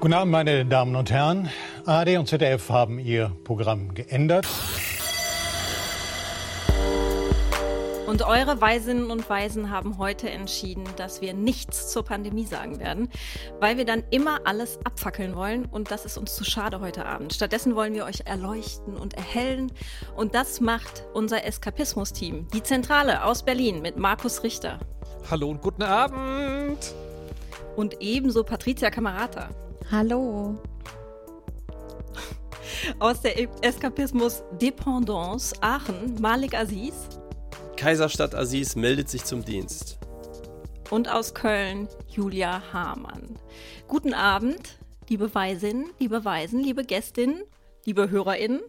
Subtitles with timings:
[0.00, 1.50] Guten Abend, meine Damen und Herren.
[1.84, 4.48] ARD und ZDF haben ihr Programm geändert.
[8.06, 13.10] Und eure Weisinnen und Weisen haben heute entschieden, dass wir nichts zur Pandemie sagen werden,
[13.60, 17.34] weil wir dann immer alles abfackeln wollen und das ist uns zu schade heute Abend.
[17.34, 19.70] Stattdessen wollen wir euch erleuchten und erhellen
[20.16, 24.78] und das macht unser Eskapismus-Team, die Zentrale aus Berlin mit Markus Richter.
[25.30, 26.94] Hallo und guten Abend.
[27.76, 29.50] Und ebenso Patricia Kamerata.
[29.90, 30.56] Hallo.
[33.00, 37.08] Aus der Eskapismus Dependance Aachen, Malik Aziz.
[37.76, 39.98] Kaiserstadt Aziz meldet sich zum Dienst.
[40.90, 43.36] Und aus Köln Julia Hamann.
[43.88, 47.42] Guten Abend, liebe Weisinnen, liebe Weisen, liebe Gästinnen,
[47.84, 48.60] liebe HörerInnen.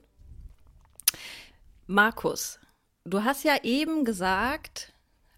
[1.86, 2.60] Markus,
[3.06, 4.92] du hast ja eben gesagt,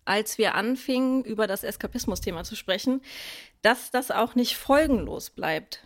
[0.06, 3.02] als wir anfingen, über das Eskapismus-Thema zu sprechen,
[3.64, 5.83] dass das auch nicht folgenlos bleibt,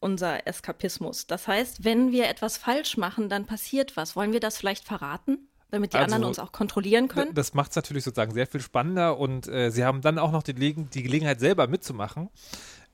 [0.00, 1.26] unser Eskapismus.
[1.26, 4.16] Das heißt, wenn wir etwas falsch machen, dann passiert was.
[4.16, 5.48] Wollen wir das vielleicht verraten?
[5.70, 7.34] Damit die also, anderen uns auch kontrollieren können?
[7.34, 10.42] Das macht es natürlich sozusagen sehr viel spannender und äh, sie haben dann auch noch
[10.42, 12.30] die, die Gelegenheit, selber mitzumachen.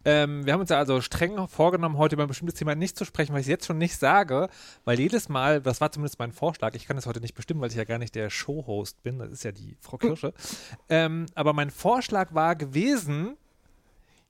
[0.05, 3.05] Ähm, wir haben uns ja also streng vorgenommen, heute über ein bestimmtes Thema nicht zu
[3.05, 4.48] sprechen, weil ich es jetzt schon nicht sage,
[4.84, 7.70] weil jedes Mal, das war zumindest mein Vorschlag, ich kann das heute nicht bestimmen, weil
[7.70, 10.34] ich ja gar nicht der Showhost bin, das ist ja die Frau Kirsche.
[10.88, 13.36] ähm, aber mein Vorschlag war gewesen,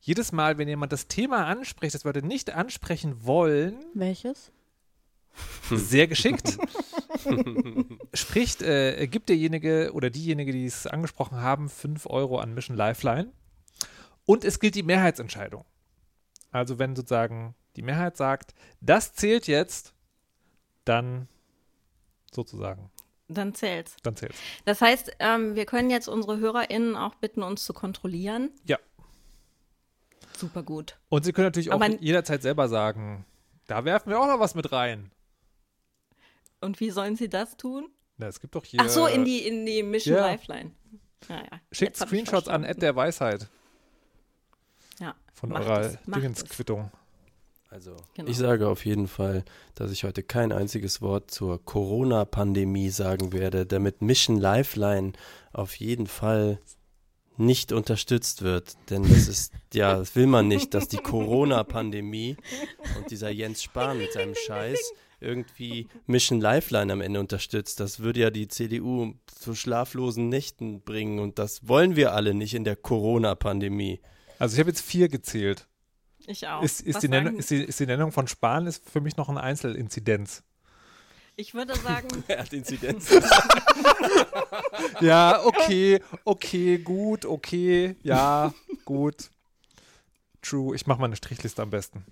[0.05, 3.83] jedes Mal, wenn jemand das Thema anspricht, das wir nicht ansprechen wollen.
[3.95, 4.53] Welches?
[5.71, 6.59] Sehr geschickt.
[8.15, 13.33] spricht, äh, gibt derjenige oder diejenige, die es angesprochen haben, 5 Euro an Mission Lifeline.
[14.27, 15.65] Und es gilt die Mehrheitsentscheidung.
[16.51, 19.95] Also wenn sozusagen die Mehrheit sagt, das zählt jetzt,
[20.85, 21.29] dann
[22.31, 22.91] sozusagen.
[23.29, 23.97] Dann zählt's.
[24.03, 24.39] Dann zählt's.
[24.67, 28.51] Das heißt, ähm, wir können jetzt unsere HörerInnen auch bitten, uns zu kontrollieren.
[28.67, 28.79] Ja.
[30.37, 30.99] Super gut.
[31.09, 33.25] Und Sie können natürlich auch jederzeit selber sagen,
[33.67, 35.11] da werfen wir auch noch was mit rein.
[36.61, 37.89] Und wie sollen Sie das tun?
[38.17, 38.81] Na, es gibt doch hier.
[38.83, 40.27] Ach so, in die, in die Mission ja.
[40.27, 40.71] Lifeline.
[41.29, 41.61] Ja, ja.
[41.73, 43.49] Schickt Screenshots an Ed der Weisheit.
[45.01, 45.15] Ja.
[45.33, 46.91] Von eurer Dingensquittung.
[47.71, 48.31] Also, genau.
[48.31, 53.67] ich sage auf jeden Fall, dass ich heute kein einziges Wort zur Corona-Pandemie sagen werde,
[53.67, 55.13] damit Mission Lifeline
[55.53, 56.61] auf jeden Fall
[57.37, 58.77] nicht unterstützt wird.
[58.91, 62.37] Denn das ist, ja, das will man nicht, dass die Corona-Pandemie
[62.97, 67.81] und dieser Jens Spahn mit seinem Scheiß irgendwie Mission Lifeline am Ende unterstützt.
[67.81, 72.55] Das würde ja die CDU zu schlaflosen Nächten bringen und das wollen wir alle nicht
[72.55, 74.01] in der Corona-Pandemie.
[74.39, 75.67] Also ich habe jetzt vier gezählt.
[76.27, 76.63] Ich auch.
[76.63, 79.29] Ist, ist, die Nennung, ist, die, ist die Nennung von Spahn ist für mich noch
[79.29, 80.43] eine Einzelinzidenz.
[81.37, 82.25] Ich würde sagen.
[82.29, 83.11] er hat Inzidenz.
[85.01, 88.53] ja, okay, okay, gut, okay, ja,
[88.85, 89.31] gut.
[90.43, 90.77] True.
[90.77, 92.05] Ich mache mal eine Strichliste am besten.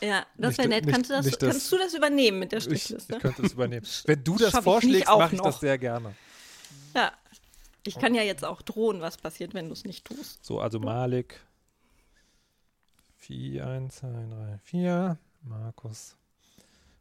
[0.00, 0.86] Ja, das wäre nett.
[0.86, 3.12] Kannst, du das, kannst das, du das übernehmen mit der Strichliste?
[3.12, 3.86] Ich, ich könnte das übernehmen.
[4.04, 6.14] Wenn du das vorschlägst, mache ich das sehr gerne.
[6.94, 7.12] Ja.
[7.84, 10.44] Ich kann ja jetzt auch drohen, was passiert, wenn du es nicht tust.
[10.44, 11.40] So, also Malik.
[13.16, 15.18] 4, 1, 2, 3, 4.
[15.42, 16.16] Markus.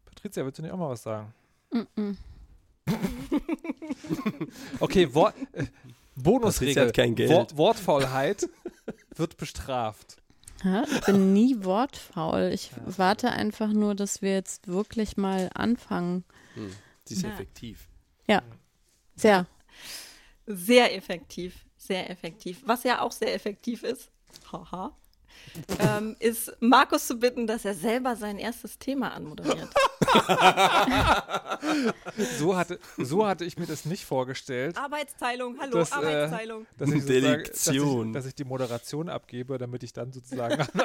[0.05, 1.33] Patricia, willst du nicht auch mal was sagen?
[1.72, 2.12] Mm
[4.80, 5.66] okay, Wort, äh,
[6.16, 6.92] Bonusregel.
[6.92, 7.30] kein Geld.
[7.30, 8.48] Wort, Wortfaulheit
[9.16, 10.18] wird bestraft.
[10.64, 12.52] Ja, ich bin nie wortfaul.
[12.54, 12.98] Ich ja.
[12.98, 16.24] warte einfach nur, dass wir jetzt wirklich mal anfangen.
[16.54, 16.72] Hm.
[17.06, 17.30] Sie ist ja.
[17.30, 17.88] effektiv.
[18.28, 18.44] Ja,
[19.16, 19.48] sehr.
[20.46, 22.62] Sehr effektiv, sehr effektiv.
[22.66, 24.12] Was ja auch sehr effektiv ist,
[24.52, 24.96] haha,
[25.80, 29.69] ähm, ist Markus zu bitten, dass er selber sein erstes Thema anmoderiert.
[32.40, 34.78] so, hatte, so hatte ich mir das nicht vorgestellt.
[34.78, 36.64] Arbeitsteilung, hallo, dass, äh, Arbeitsteilung.
[36.64, 40.68] Äh, dass, ich dass, ich, dass ich die Moderation abgebe, damit ich dann sozusagen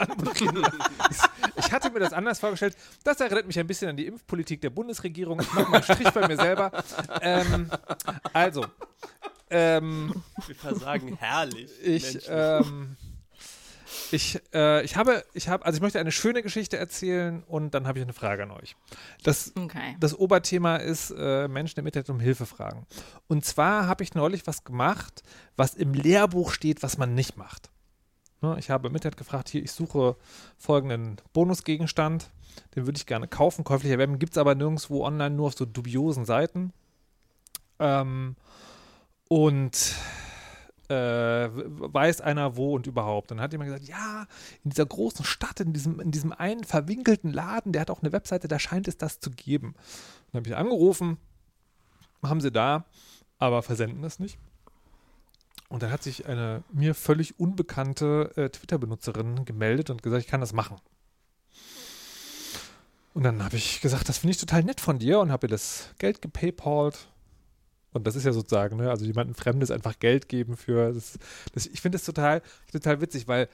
[1.56, 2.76] Ich hatte mir das anders vorgestellt.
[3.04, 5.40] Das erinnert mich ein bisschen an die Impfpolitik der Bundesregierung.
[5.40, 6.70] Ich mache mal einen Strich bei mir selber.
[7.20, 7.70] Ähm,
[8.32, 8.66] also.
[9.48, 11.70] Ähm, Wir versagen herrlich.
[11.82, 12.96] Ich, ähm,
[14.12, 17.86] ich, äh, ich habe, ich habe, also ich möchte eine schöne Geschichte erzählen und dann
[17.86, 18.76] habe ich eine Frage an euch.
[19.22, 19.96] Das, okay.
[20.00, 22.86] das Oberthema ist äh, Menschen im Internet um Hilfe fragen.
[23.26, 25.22] Und zwar habe ich neulich was gemacht,
[25.56, 27.70] was im Lehrbuch steht, was man nicht macht.
[28.42, 30.16] Ne, ich habe im Internet gefragt, hier, ich suche
[30.58, 32.30] folgenden Bonusgegenstand,
[32.74, 35.64] den würde ich gerne kaufen, käuflich erwerben, gibt es aber nirgendwo online, nur auf so
[35.64, 36.72] dubiosen Seiten.
[37.78, 38.36] Ähm,
[39.28, 39.94] und
[40.90, 43.30] äh, weiß einer wo und überhaupt.
[43.30, 44.26] Dann hat jemand gesagt, ja,
[44.64, 48.12] in dieser großen Stadt, in diesem, in diesem einen verwinkelten Laden, der hat auch eine
[48.12, 49.74] Webseite, da scheint es das zu geben.
[50.32, 51.18] Dann habe ich angerufen,
[52.22, 52.84] haben sie da,
[53.38, 54.38] aber versenden das nicht.
[55.68, 60.40] Und dann hat sich eine mir völlig unbekannte äh, Twitter-Benutzerin gemeldet und gesagt, ich kann
[60.40, 60.76] das machen.
[63.14, 65.50] Und dann habe ich gesagt, das finde ich total nett von dir und habe ihr
[65.50, 67.08] das Geld gepaypalt.
[67.96, 70.92] Und das ist ja sozusagen, ne, also jemandem Fremdes einfach Geld geben für.
[70.92, 71.18] Das,
[71.52, 73.48] das, ich finde das total, total witzig, weil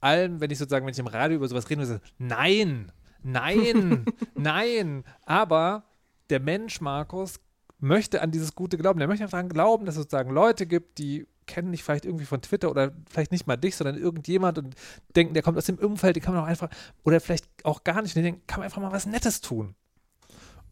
[0.00, 4.04] allen, wenn ich sozusagen, wenn ich im Radio über sowas rede, so, nein, nein,
[4.34, 5.04] nein.
[5.24, 5.84] Aber
[6.30, 7.40] der Mensch, Markus,
[7.78, 8.98] möchte an dieses Gute glauben.
[8.98, 12.24] Der möchte einfach daran glauben, dass es sozusagen Leute gibt, die kennen dich vielleicht irgendwie
[12.24, 14.74] von Twitter oder vielleicht nicht mal dich, sondern irgendjemand und
[15.14, 16.68] denken, der kommt aus dem Umfeld, die kann man auch einfach,
[17.04, 19.74] oder vielleicht auch gar nicht, die denken, kann man einfach mal was Nettes tun.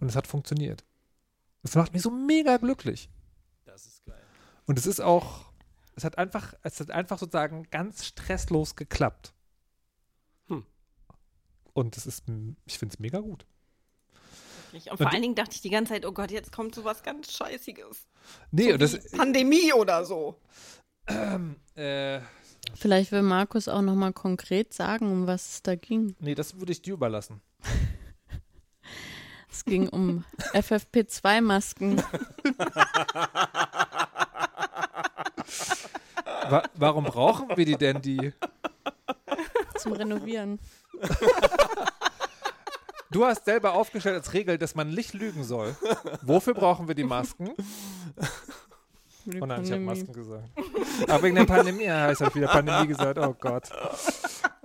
[0.00, 0.84] Und es hat funktioniert.
[1.64, 3.08] Das macht mich so mega glücklich.
[3.64, 4.22] Das ist geil.
[4.66, 5.46] Und es ist auch,
[5.96, 9.32] es hat einfach, es hat einfach sozusagen ganz stresslos geklappt.
[10.48, 10.66] Hm.
[11.72, 12.24] Und es ist,
[12.66, 13.46] ich finde es mega gut.
[14.72, 16.84] Und, und vor allen Dingen dachte ich die ganze Zeit, oh Gott, jetzt kommt so
[16.84, 18.08] was ganz Scheißiges.
[18.50, 19.10] Nee, so das.
[19.12, 20.38] Pandemie oder so.
[21.06, 22.20] Ähm, äh,
[22.74, 26.14] Vielleicht will Markus auch nochmal konkret sagen, um was es da ging.
[26.20, 27.40] Nee, das würde ich dir überlassen.
[29.54, 32.02] es ging um FFP2-Masken.
[36.48, 38.32] Wa warum brauchen wir die denn, die?
[39.78, 40.58] Zum Renovieren.
[43.10, 45.76] Du hast selber aufgestellt als Regel, dass man nicht lügen soll.
[46.22, 47.50] Wofür brauchen wir die Masken?
[49.40, 50.48] Oh nein, ich habe Masken gesagt.
[51.08, 53.18] Aber wegen der Pandemie, ja, ich habe wieder Pandemie gesagt.
[53.18, 53.70] Oh Gott.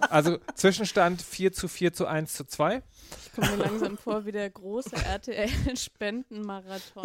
[0.01, 2.81] Also Zwischenstand 4 zu 4 zu 1 zu 2.
[3.25, 7.04] Ich komme mir langsam vor wie der große RTL-Spendenmarathon.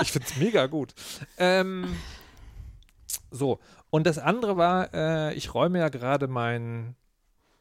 [0.00, 0.94] ich finde es mega gut.
[1.38, 1.96] Ähm,
[3.30, 3.58] so,
[3.90, 6.96] und das andere war, äh, ich räume ja gerade mein,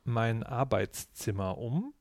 [0.04, 1.94] mein Arbeitszimmer um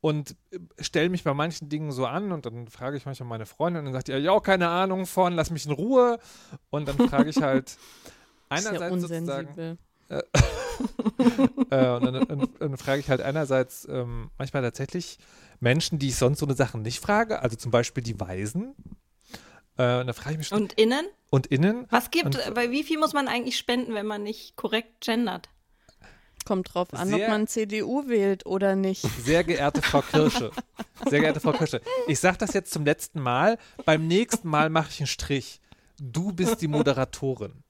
[0.00, 3.46] und äh, stelle mich bei manchen Dingen so an und dann frage ich manchmal meine
[3.46, 6.18] Freundin und dann sagt die, ja, keine Ahnung von, lass mich in Ruhe.
[6.70, 7.76] Und dann frage ich halt
[8.48, 9.78] einerseits sozusagen.
[10.10, 10.22] Äh,
[11.70, 15.18] äh, und dann, dann, dann, frage ich halt einerseits ähm, manchmal tatsächlich
[15.60, 18.74] Menschen, die ich sonst so eine Sachen nicht frage, also zum Beispiel die Weisen.
[19.76, 21.06] Äh, und dann frage ich mich Und innen?
[21.30, 21.86] Und innen?
[21.90, 25.48] Was gibt, und, bei wie viel muss man eigentlich spenden, wenn man nicht korrekt gendert?
[26.44, 29.02] Kommt drauf an, sehr, ob man CDU wählt oder nicht.
[29.22, 30.50] Sehr geehrte Frau Kirsche,
[31.06, 33.58] sehr geehrte Frau Kirsche, ich sage das jetzt zum letzten Mal.
[33.84, 35.60] Beim nächsten Mal mache ich einen Strich.
[36.00, 37.62] Du bist die Moderatorin.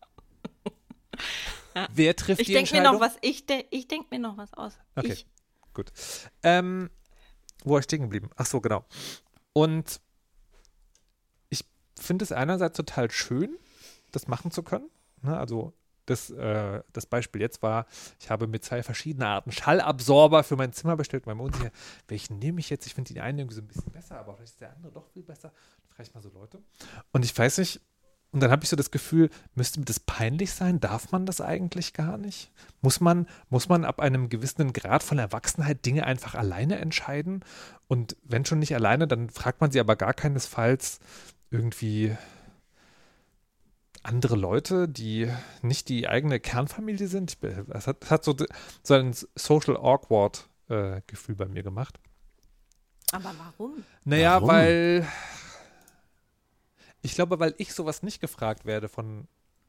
[1.75, 1.89] Ja.
[1.93, 2.85] Wer trifft ich die Entscheidung?
[2.85, 4.79] Mir noch was, ich de ich denke mir noch was aus.
[4.97, 5.27] Okay, ich.
[5.73, 5.93] gut.
[6.43, 6.91] Ähm,
[7.65, 8.31] wo war ich stehen geblieben?
[8.37, 8.85] Ach so, genau.
[9.53, 10.01] Und
[11.49, 11.65] ich
[11.99, 13.57] finde es einerseits total schön,
[14.13, 14.91] das machen zu können.
[15.23, 15.37] Ne?
[15.37, 15.75] Also
[16.07, 17.87] das, äh, das Beispiel jetzt war,
[18.19, 21.27] ich habe mir zwei verschiedene Arten Schallabsorber für mein Zimmer bestellt.
[21.27, 21.71] Mein unsicher,
[22.09, 22.87] welchen nehme ich jetzt?
[22.87, 25.07] Ich finde die eine irgendwie so ein bisschen besser, aber vielleicht ist der andere doch
[25.07, 25.51] viel besser.
[25.51, 26.63] Dann frage ich mal so Leute.
[27.13, 27.81] Und ich weiß nicht,
[28.33, 30.79] und dann habe ich so das Gefühl, müsste mir das peinlich sein?
[30.79, 32.53] Darf man das eigentlich gar nicht?
[32.81, 37.45] Muss man, muss man ab einem gewissen Grad von Erwachsenheit Dinge einfach alleine entscheiden?
[37.89, 41.01] Und wenn schon nicht alleine, dann fragt man sie aber gar keinesfalls
[41.51, 42.17] irgendwie
[44.03, 45.31] andere Leute, die
[45.63, 47.37] nicht die eigene Kernfamilie sind.
[47.71, 48.37] Es hat, hat, so,
[48.83, 51.99] so ein Social Awkward äh, Gefühl bei mir gemacht.
[53.13, 53.85] Aber warum?
[54.05, 54.49] Naja, warum?
[54.49, 55.07] weil
[57.03, 59.27] ich glaube, weil ich sowas nicht gefragt werde von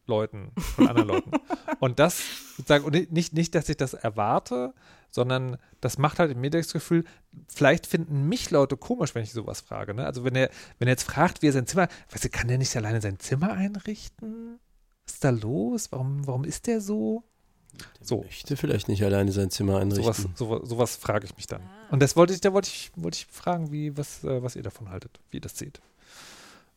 [0.08, 1.32] Leuten, von anderen Leuten.
[1.80, 2.22] Und das
[2.58, 4.74] sozusagen, und nicht, nicht, dass ich das erwarte,
[5.10, 7.06] sondern das macht halt mir das Gefühl,
[7.48, 9.94] vielleicht finden mich Leute komisch, wenn ich sowas frage.
[9.96, 10.06] Ne?
[10.06, 12.60] Also wenn er, wenn er jetzt fragt, wie er sein Zimmer, weißt du, kann der
[12.60, 14.60] nicht alleine sein Zimmer einrichten?
[15.06, 15.92] Was ist da los?
[15.92, 17.24] Warum, warum ist der so?
[18.00, 18.22] Der so.
[18.22, 20.04] möchte vielleicht nicht alleine sein Zimmer einrichten.
[20.04, 21.62] Sowas, sowas, sowas frage ich mich dann.
[21.62, 21.94] Ah.
[21.94, 24.64] Und das wollte ich, da wollte ich, wollte ich fragen, wie, was, äh, was ihr
[24.64, 25.82] davon haltet, wie ihr das seht.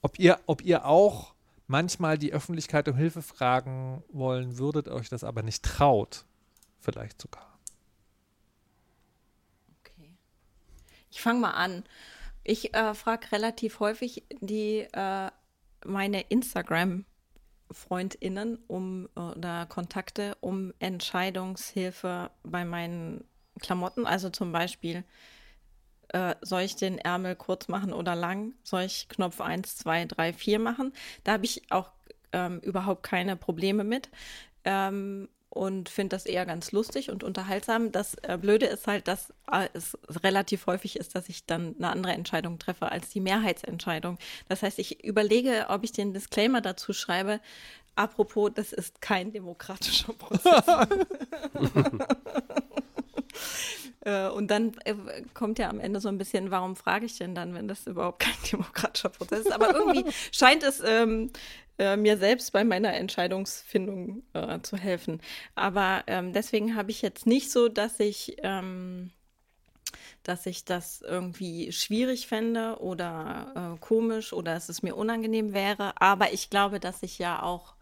[0.04, 1.32] Ob ihr, ob ihr auch
[1.66, 6.26] manchmal die Öffentlichkeit um Hilfe fragen wollen würdet, euch das aber nicht traut.
[6.78, 7.58] Vielleicht sogar.
[11.10, 11.84] Ich fange mal an.
[12.42, 15.30] Ich äh, frage relativ häufig die äh,
[15.86, 23.24] meine Instagram-FreundInnen um oder Kontakte um Entscheidungshilfe bei meinen
[23.58, 24.04] Klamotten.
[24.04, 25.02] Also zum Beispiel,
[26.14, 28.54] äh, soll ich den Ärmel kurz machen oder lang?
[28.62, 30.92] Soll ich Knopf 1, 2, 3, 4 machen?
[31.24, 31.90] Da habe ich auch
[32.32, 34.10] ähm, überhaupt keine Probleme mit.
[34.64, 37.92] Ähm, und finde das eher ganz lustig und unterhaltsam.
[37.92, 41.90] Das äh, Blöde ist halt, dass äh, es relativ häufig ist, dass ich dann eine
[41.90, 44.18] andere Entscheidung treffe als die Mehrheitsentscheidung.
[44.48, 47.40] Das heißt, ich überlege, ob ich den Disclaimer dazu schreibe.
[47.96, 50.64] Apropos, das ist kein demokratischer Prozess.
[54.04, 54.94] Äh, und dann äh,
[55.34, 58.20] kommt ja am Ende so ein bisschen, warum frage ich denn dann, wenn das überhaupt
[58.20, 59.52] kein demokratischer Prozess ist?
[59.52, 61.30] Aber irgendwie scheint es ähm,
[61.78, 65.20] äh, mir selbst bei meiner Entscheidungsfindung äh, zu helfen.
[65.54, 69.10] Aber ähm, deswegen habe ich jetzt nicht so, dass ich ähm,
[70.24, 76.00] dass ich das irgendwie schwierig fände oder äh, komisch oder dass es mir unangenehm wäre.
[76.00, 77.74] Aber ich glaube, dass ich ja auch,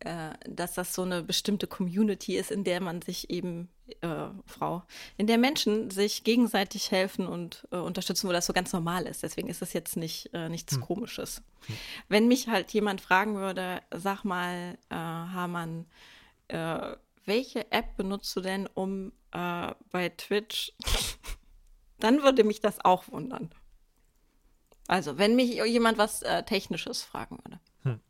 [0.00, 3.68] dass das so eine bestimmte Community ist, in der man sich eben,
[4.00, 4.82] äh, Frau,
[5.16, 9.22] in der Menschen sich gegenseitig helfen und äh, unterstützen, wo das so ganz normal ist.
[9.22, 10.82] Deswegen ist es jetzt nicht äh, nichts hm.
[10.82, 11.42] Komisches.
[11.66, 11.76] Hm.
[12.08, 15.86] Wenn mich halt jemand fragen würde, sag mal, äh, Hamann,
[17.24, 20.72] welche App benutzt du denn, um bei Twitch
[21.98, 23.50] dann würde mich das auch wundern.
[24.86, 27.60] Also, wenn mich jemand was äh, Technisches fragen würde.
[27.82, 28.00] Hm.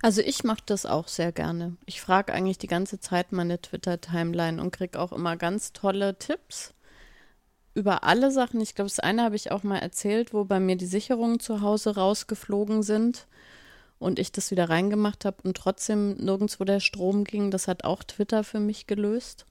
[0.00, 1.76] Also ich mache das auch sehr gerne.
[1.84, 6.74] Ich frage eigentlich die ganze Zeit meine Twitter-Timeline und kriege auch immer ganz tolle Tipps
[7.74, 8.60] über alle Sachen.
[8.60, 11.62] Ich glaube, das eine habe ich auch mal erzählt, wo bei mir die Sicherungen zu
[11.62, 13.26] Hause rausgeflogen sind
[13.98, 17.50] und ich das wieder reingemacht habe und trotzdem nirgendwo der Strom ging.
[17.50, 19.46] Das hat auch Twitter für mich gelöst.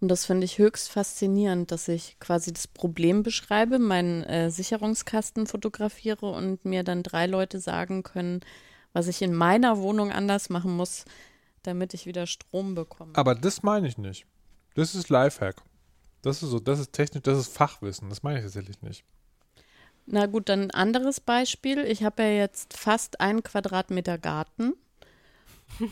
[0.00, 5.46] Und das finde ich höchst faszinierend, dass ich quasi das Problem beschreibe, meinen äh, Sicherungskasten
[5.46, 8.40] fotografiere und mir dann drei Leute sagen können,
[8.92, 11.04] was ich in meiner Wohnung anders machen muss,
[11.62, 13.12] damit ich wieder Strom bekomme.
[13.14, 14.26] Aber das meine ich nicht.
[14.74, 15.62] Das ist Lifehack.
[16.22, 18.08] Das ist so, das ist technisch, das ist Fachwissen.
[18.08, 19.04] Das meine ich tatsächlich nicht.
[20.06, 21.78] Na gut, dann ein anderes Beispiel.
[21.78, 24.74] Ich habe ja jetzt fast einen Quadratmeter Garten.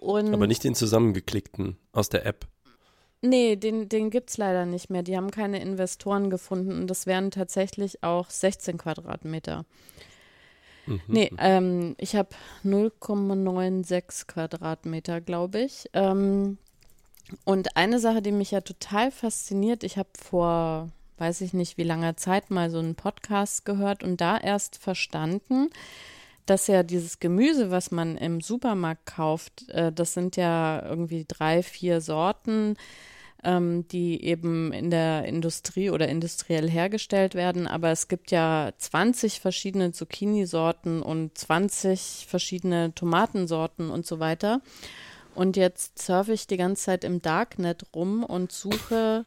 [0.00, 2.46] Aber nicht den zusammengeklickten aus der App.
[3.22, 5.02] Nee, den, den gibt es leider nicht mehr.
[5.02, 9.64] Die haben keine Investoren gefunden und das wären tatsächlich auch 16 Quadratmeter.
[10.90, 11.00] Mhm.
[11.06, 12.30] Nee, ähm, ich habe
[12.64, 15.88] 0,96 Quadratmeter, glaube ich.
[15.92, 16.58] Ähm,
[17.44, 21.84] und eine Sache, die mich ja total fasziniert, ich habe vor, weiß ich nicht wie
[21.84, 25.70] langer Zeit mal so einen Podcast gehört und da erst verstanden,
[26.46, 31.62] dass ja dieses Gemüse, was man im Supermarkt kauft, äh, das sind ja irgendwie drei,
[31.62, 32.76] vier Sorten
[33.44, 37.66] ähm, die eben in der Industrie oder industriell hergestellt werden.
[37.66, 44.60] Aber es gibt ja 20 verschiedene Zucchini-Sorten und 20 verschiedene Tomatensorten und so weiter.
[45.34, 49.24] Und jetzt surfe ich die ganze Zeit im Darknet rum und suche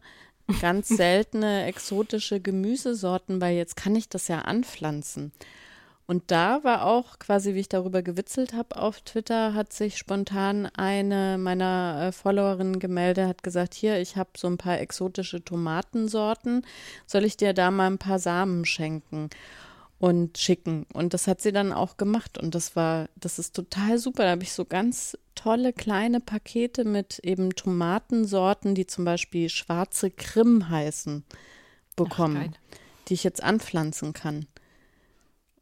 [0.62, 5.32] ganz seltene exotische Gemüsesorten, weil jetzt kann ich das ja anpflanzen.
[6.06, 10.66] Und da war auch quasi, wie ich darüber gewitzelt habe auf Twitter, hat sich spontan
[10.66, 16.66] eine meiner äh, Followerinnen gemeldet, hat gesagt, hier, ich habe so ein paar exotische Tomatensorten,
[17.08, 19.30] soll ich dir da mal ein paar Samen schenken
[19.98, 20.86] und schicken?
[20.92, 24.24] Und das hat sie dann auch gemacht und das war, das ist total super.
[24.24, 30.12] Da habe ich so ganz tolle kleine Pakete mit eben Tomatensorten, die zum Beispiel schwarze
[30.12, 31.24] Krim heißen,
[31.96, 34.48] bekommen, Ach, die ich jetzt anpflanzen kann.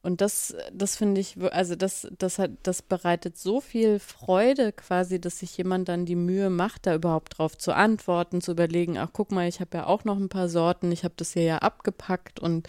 [0.03, 5.21] Und das, das finde ich, also das, das hat, das bereitet so viel Freude quasi,
[5.21, 9.09] dass sich jemand dann die Mühe macht, da überhaupt drauf zu antworten, zu überlegen, ach
[9.13, 11.57] guck mal, ich habe ja auch noch ein paar Sorten, ich habe das hier ja
[11.59, 12.67] abgepackt und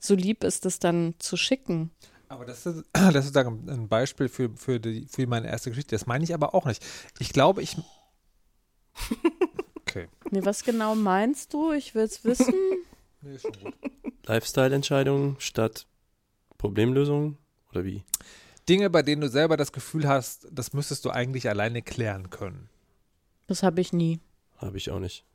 [0.00, 1.92] so lieb ist es dann zu schicken.
[2.28, 5.94] Aber das ist, das ist sozusagen ein Beispiel für, für, die, für meine erste Geschichte.
[5.94, 6.84] Das meine ich aber auch nicht.
[7.18, 7.76] Ich glaube, ich.
[9.86, 10.08] Okay.
[10.30, 11.70] Nee, was genau meinst du?
[11.70, 12.52] Ich will es wissen.
[13.20, 13.74] nee, ist schon gut.
[14.26, 15.86] Lifestyle-Entscheidungen statt
[16.64, 17.36] Problemlösung
[17.72, 18.04] oder wie?
[18.70, 22.70] Dinge, bei denen du selber das Gefühl hast, das müsstest du eigentlich alleine klären können.
[23.46, 24.18] Das habe ich nie.
[24.56, 25.26] Habe ich auch nicht.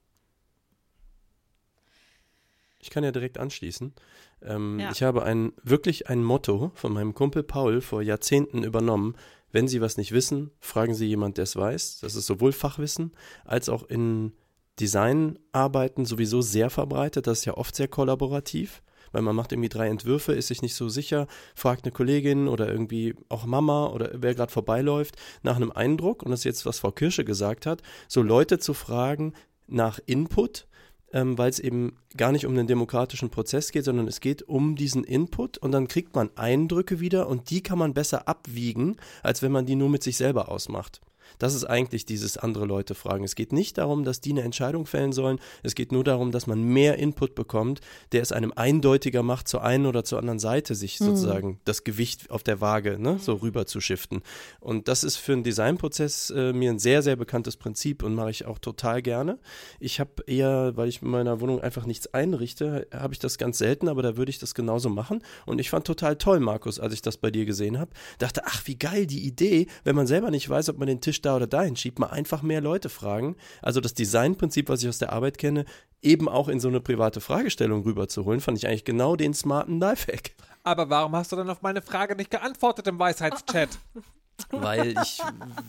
[2.80, 3.94] Ich kann ja direkt anschließen.
[4.42, 4.90] Ähm, ja.
[4.90, 9.16] Ich habe ein, wirklich ein Motto von meinem Kumpel Paul vor Jahrzehnten übernommen.
[9.52, 12.00] Wenn Sie was nicht wissen, fragen Sie jemand, der es weiß.
[12.00, 13.12] Das ist sowohl Fachwissen
[13.46, 14.34] als auch in
[14.80, 17.28] Designarbeiten sowieso sehr verbreitet.
[17.28, 20.76] Das ist ja oft sehr kollaborativ weil man macht irgendwie drei Entwürfe, ist sich nicht
[20.76, 25.72] so sicher, fragt eine Kollegin oder irgendwie auch Mama oder wer gerade vorbeiläuft nach einem
[25.72, 29.34] Eindruck, und das ist jetzt, was Frau Kirsche gesagt hat, so Leute zu fragen
[29.68, 30.68] nach Input,
[31.12, 34.76] ähm, weil es eben gar nicht um den demokratischen Prozess geht, sondern es geht um
[34.76, 39.42] diesen Input und dann kriegt man Eindrücke wieder und die kann man besser abwiegen, als
[39.42, 41.02] wenn man die nur mit sich selber ausmacht.
[41.38, 43.24] Das ist eigentlich dieses andere Leute fragen.
[43.24, 45.40] Es geht nicht darum, dass die eine Entscheidung fällen sollen.
[45.64, 47.82] Es geht nur darum, dass man mehr Input bekommt,
[48.12, 51.06] der es einem eindeutiger macht, zur einen oder zur anderen Seite sich mhm.
[51.06, 53.40] sozusagen das Gewicht auf der Waage ne, so mhm.
[53.40, 54.22] rüber zu shiften.
[54.60, 58.32] Und das ist für einen Designprozess äh, mir ein sehr, sehr bekanntes Prinzip und mache
[58.32, 59.40] ich auch total gerne.
[59.80, 63.58] Ich habe eher, weil ich in meiner Wohnung einfach nichts einrichte, habe ich das ganz
[63.58, 65.22] selten, aber da würde ich das genauso machen.
[65.46, 67.92] Und ich fand total toll, Markus, als ich das bei dir gesehen habe.
[68.18, 71.19] Dachte, ach, wie geil die Idee, wenn man selber nicht weiß, ob man den Tisch
[71.20, 73.36] Tisch da oder dahin schiebt, mal einfach mehr Leute fragen.
[73.62, 75.66] Also das Designprinzip, was ich aus der Arbeit kenne,
[76.02, 80.32] eben auch in so eine private Fragestellung rüberzuholen, fand ich eigentlich genau den smarten Lifehack.
[80.64, 83.70] Aber warum hast du dann auf meine Frage nicht geantwortet im Weisheitschat?
[84.52, 85.20] weil ich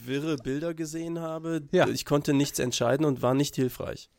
[0.05, 1.63] wirre Bilder gesehen habe.
[1.73, 1.89] Ja.
[1.89, 4.11] Ich konnte nichts entscheiden und war nicht hilfreich.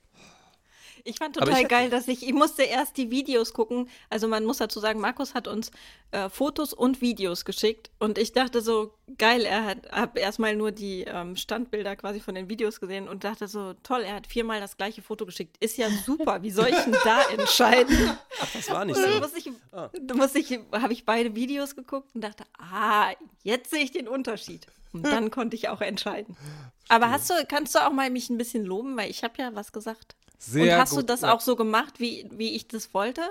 [1.04, 3.90] Ich fand total ich geil, dass ich, ich musste erst die Videos gucken.
[4.10, 5.72] Also man muss dazu sagen, Markus hat uns
[6.12, 10.72] äh, Fotos und Videos geschickt und ich dachte so, geil, er hat hab erstmal nur
[10.72, 14.60] die ähm, Standbilder quasi von den Videos gesehen und dachte so, toll, er hat viermal
[14.60, 15.58] das gleiche Foto geschickt.
[15.60, 18.12] Ist ja super, wie soll ich denn da entscheiden?
[18.42, 19.08] Ach, das war nicht so.
[19.20, 19.90] Muss ich, ah.
[20.14, 23.12] muss ich, habe ich beide Videos geguckt und dachte, ah,
[23.44, 24.68] jetzt sehe ich den Unterschied.
[24.94, 26.36] Und dann konnte ich auch entscheiden.
[26.90, 29.56] Aber hast du, kannst du auch mal mich ein bisschen loben, weil ich habe ja
[29.56, 30.16] was gesagt.
[30.44, 31.34] Sehr Und hast gut, du das ja.
[31.34, 33.22] auch so gemacht, wie, wie ich das wollte?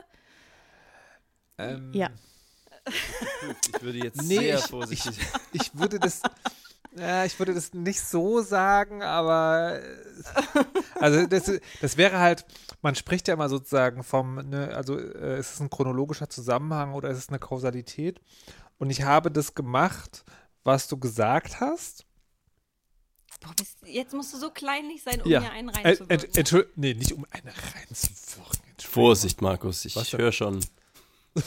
[1.58, 2.08] Ähm, ja.
[2.86, 5.18] Ich würde jetzt nee, sehr vorsichtig.
[5.52, 6.22] Ich, ich würde das.
[6.96, 9.80] Ja, ich würde das nicht so sagen, aber
[10.94, 11.50] also das,
[11.80, 12.44] das wäre halt,
[12.82, 17.10] man spricht ja immer sozusagen vom, ne, also äh, ist es ein chronologischer Zusammenhang oder
[17.10, 18.20] ist es eine Kausalität?
[18.78, 20.24] Und ich habe das gemacht,
[20.64, 22.06] was du gesagt hast.
[23.40, 23.54] Boah,
[23.86, 25.40] jetzt musst du so kleinlich sein, um ja.
[25.40, 26.34] mir einen reinzuwirken.
[26.34, 28.60] Äh, Entschuldigung, nee, nicht um einen reinzuwirken.
[28.78, 30.60] Vorsicht, Markus, ich höre schon.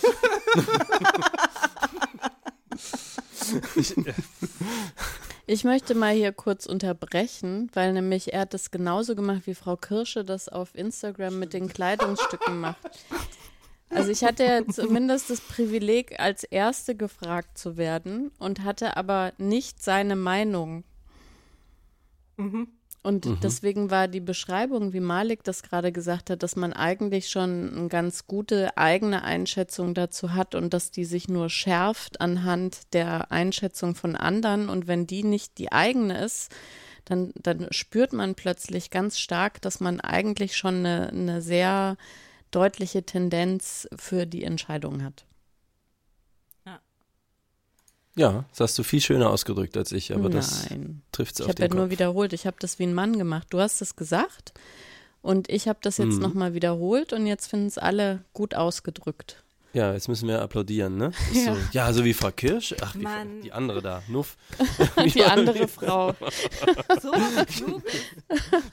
[3.76, 4.14] ich, äh.
[5.46, 9.76] ich möchte mal hier kurz unterbrechen, weil nämlich er hat das genauso gemacht, wie Frau
[9.76, 12.78] Kirsche das auf Instagram mit den Kleidungsstücken macht.
[13.90, 19.34] Also ich hatte ja zumindest das Privileg, als Erste gefragt zu werden und hatte aber
[19.38, 20.84] nicht seine Meinung
[22.38, 22.68] Mhm.
[23.04, 23.38] Und mhm.
[23.44, 27.88] deswegen war die Beschreibung, wie Malik das gerade gesagt hat, dass man eigentlich schon eine
[27.90, 33.96] ganz gute eigene Einschätzung dazu hat und dass die sich nur schärft anhand der Einschätzung
[33.96, 34.70] von anderen.
[34.70, 36.50] Und wenn die nicht die eigene ist,
[37.04, 41.98] dann, dann spürt man plötzlich ganz stark, dass man eigentlich schon eine, eine sehr
[42.52, 45.26] deutliche Tendenz für die Entscheidung hat.
[48.16, 50.32] Ja, das hast du viel schöner ausgedrückt als ich, aber Nein.
[50.32, 50.68] das
[51.12, 53.48] trifft es auf Ich habe ja nur wiederholt, ich habe das wie ein Mann gemacht.
[53.50, 54.54] Du hast es gesagt
[55.22, 56.22] und ich habe das jetzt mhm.
[56.22, 59.44] nochmal wiederholt und jetzt finden es alle gut ausgedrückt.
[59.74, 61.12] Ja, jetzt müssen wir applaudieren, ne?
[61.34, 62.76] Ja, so, ja so wie Frau Kirsch.
[62.80, 63.08] Ach, wie,
[63.42, 64.38] die andere da, Nuff.
[65.16, 66.12] die andere Frau.
[67.02, 67.82] so was du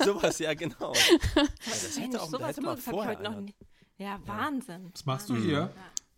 [0.05, 0.93] Sowas, ja, genau.
[1.35, 3.19] Das hätte auch, sowas hätte mal vorher.
[3.19, 3.55] Noch nie.
[3.97, 4.91] Ja, Wahnsinn.
[4.93, 5.71] Was machst du hier?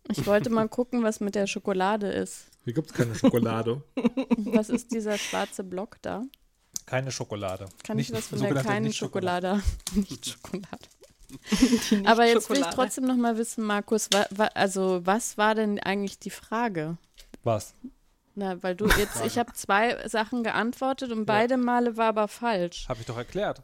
[0.09, 2.47] Ich wollte mal gucken, was mit der Schokolade ist.
[2.63, 3.81] Hier gibt es keine Schokolade.
[4.37, 6.23] Was ist dieser schwarze Block da?
[6.85, 7.65] Keine Schokolade.
[7.83, 9.61] Kann nicht, ich was von der keinen Schokolade?
[9.93, 10.67] Nicht Schokolade.
[11.61, 15.55] Nicht Aber jetzt will ich trotzdem noch mal wissen, Markus, wa, wa, also was war
[15.55, 16.97] denn eigentlich die Frage?
[17.43, 17.73] Was?
[18.35, 21.23] Na, weil du jetzt, ich habe zwei Sachen geantwortet und ja.
[21.25, 22.87] beide Male war aber falsch.
[22.87, 23.63] Habe ich doch erklärt.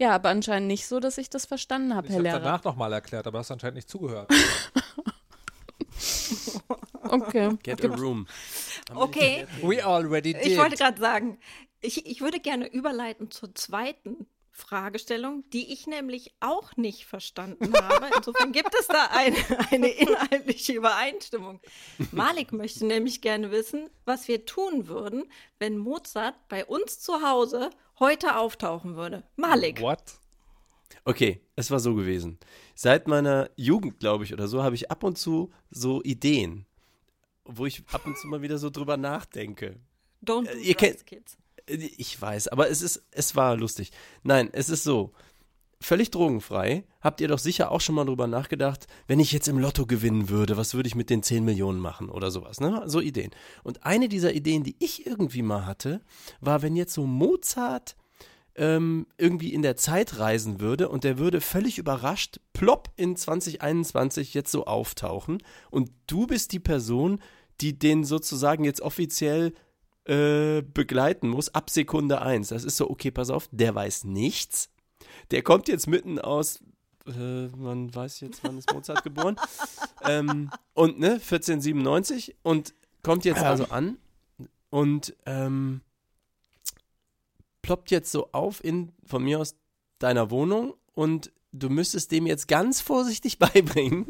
[0.00, 2.28] Ja, aber anscheinend nicht so, dass ich das verstanden habe, Herr Lehrer.
[2.28, 4.30] Ich habe danach nochmal erklärt, aber hast anscheinend nicht zugehört.
[7.10, 7.56] Okay.
[7.62, 8.26] Get a room.
[8.94, 9.46] Okay.
[9.62, 10.46] We already did.
[10.46, 11.38] Ich wollte gerade sagen,
[11.80, 18.10] ich, ich würde gerne überleiten zur zweiten Fragestellung, die ich nämlich auch nicht verstanden habe.
[18.16, 19.36] Insofern gibt es da eine,
[19.70, 21.60] eine inhaltliche Übereinstimmung.
[22.10, 27.70] Malik möchte nämlich gerne wissen, was wir tun würden, wenn Mozart bei uns zu Hause
[28.00, 29.22] heute auftauchen würde.
[29.36, 29.80] Malik.
[29.80, 30.02] What?
[31.04, 32.38] Okay, es war so gewesen.
[32.80, 36.68] Seit meiner Jugend, glaube ich, oder so, habe ich ab und zu so Ideen
[37.48, 39.76] wo ich ab und zu mal wieder so drüber nachdenke.
[40.24, 41.36] Don't do Ihr kennt, kids.
[41.66, 43.90] Ich weiß, aber es ist, es war lustig.
[44.22, 45.12] Nein, es ist so.
[45.80, 46.84] Völlig drogenfrei.
[47.00, 50.28] Habt ihr doch sicher auch schon mal drüber nachgedacht, wenn ich jetzt im Lotto gewinnen
[50.28, 52.82] würde, was würde ich mit den 10 Millionen machen oder sowas, ne?
[52.86, 53.30] So Ideen.
[53.62, 56.00] Und eine dieser Ideen, die ich irgendwie mal hatte,
[56.40, 57.96] war, wenn jetzt so Mozart
[58.58, 64.34] ähm, irgendwie in der Zeit reisen würde und der würde völlig überrascht plopp in 2021
[64.34, 65.38] jetzt so auftauchen
[65.70, 67.20] und du bist die Person,
[67.60, 69.54] die den sozusagen jetzt offiziell
[70.04, 72.48] äh, begleiten muss, ab Sekunde 1.
[72.48, 74.70] Das ist so, okay, pass auf, der weiß nichts.
[75.30, 76.60] Der kommt jetzt mitten aus,
[77.06, 79.36] äh, man weiß jetzt, wann ist Mozart geboren.
[80.04, 83.98] Ähm, und, ne, 1497 und kommt jetzt also an
[84.70, 85.80] und ähm,
[87.68, 89.54] ploppt jetzt so auf in, von mir aus,
[89.98, 94.06] deiner Wohnung und du müsstest dem jetzt ganz vorsichtig beibringen,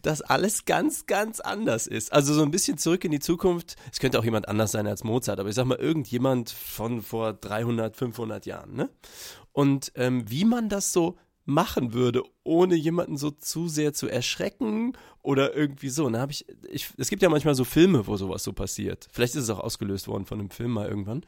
[0.00, 2.10] dass alles ganz, ganz anders ist.
[2.10, 3.76] Also so ein bisschen zurück in die Zukunft.
[3.92, 7.34] Es könnte auch jemand anders sein als Mozart, aber ich sag mal irgendjemand von vor
[7.34, 8.74] 300, 500 Jahren.
[8.74, 8.88] Ne?
[9.52, 14.92] Und ähm, wie man das so machen würde, ohne jemanden so zu sehr zu erschrecken
[15.22, 16.10] oder irgendwie so.
[16.10, 19.08] Da habe ich, ich, es gibt ja manchmal so Filme, wo sowas so passiert.
[19.12, 21.24] Vielleicht ist es auch ausgelöst worden von einem Film mal irgendwann.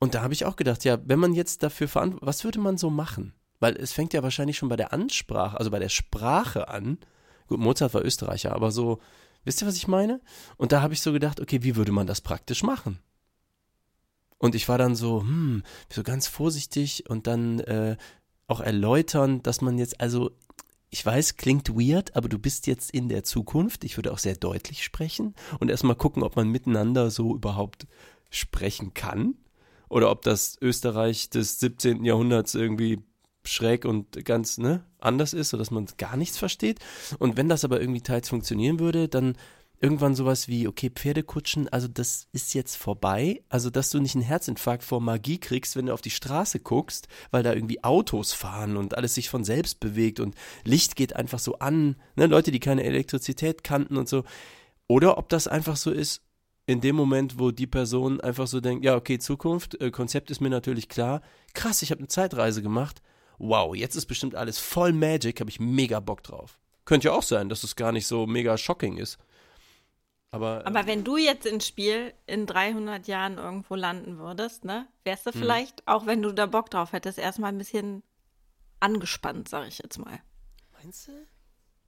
[0.00, 2.76] Und da habe ich auch gedacht, ja, wenn man jetzt dafür verantwortlich, was würde man
[2.76, 3.34] so machen?
[3.60, 6.98] Weil es fängt ja wahrscheinlich schon bei der Ansprache, also bei der Sprache an.
[7.46, 8.98] Gut, Mozart war Österreicher, aber so,
[9.44, 10.20] wisst ihr, was ich meine?
[10.56, 12.98] Und da habe ich so gedacht, okay, wie würde man das praktisch machen?
[14.38, 17.96] Und ich war dann so, hm, so ganz vorsichtig und dann äh,
[18.52, 20.30] auch erläutern, dass man jetzt, also
[20.90, 23.82] ich weiß, klingt weird, aber du bist jetzt in der Zukunft.
[23.82, 27.86] Ich würde auch sehr deutlich sprechen und erstmal gucken, ob man miteinander so überhaupt
[28.30, 29.34] sprechen kann.
[29.88, 32.04] Oder ob das Österreich des 17.
[32.04, 33.00] Jahrhunderts irgendwie
[33.44, 36.78] schräg und ganz ne, anders ist, sodass man gar nichts versteht.
[37.18, 39.36] Und wenn das aber irgendwie teils funktionieren würde, dann
[39.82, 43.42] irgendwann sowas wie, okay, Pferdekutschen, also das ist jetzt vorbei.
[43.48, 47.08] Also, dass du nicht einen Herzinfarkt vor Magie kriegst, wenn du auf die Straße guckst,
[47.32, 51.40] weil da irgendwie Autos fahren und alles sich von selbst bewegt und Licht geht einfach
[51.40, 54.22] so an, ne, Leute, die keine Elektrizität kannten und so.
[54.86, 56.22] Oder ob das einfach so ist,
[56.66, 60.40] in dem Moment, wo die Person einfach so denkt, ja, okay, Zukunft, äh, Konzept ist
[60.40, 61.22] mir natürlich klar.
[61.54, 63.02] Krass, ich habe eine Zeitreise gemacht.
[63.38, 66.60] Wow, jetzt ist bestimmt alles voll Magic, habe ich mega Bock drauf.
[66.84, 69.18] Könnte ja auch sein, dass es gar nicht so mega shocking ist.
[70.32, 74.88] Aber, Aber ähm, wenn du jetzt ins Spiel in 300 Jahren irgendwo landen würdest, ne,
[75.04, 75.40] wärst du hm.
[75.40, 78.02] vielleicht, auch wenn du da Bock drauf hättest, erstmal ein bisschen
[78.80, 80.18] angespannt, sag ich jetzt mal.
[80.72, 81.12] Meinst du?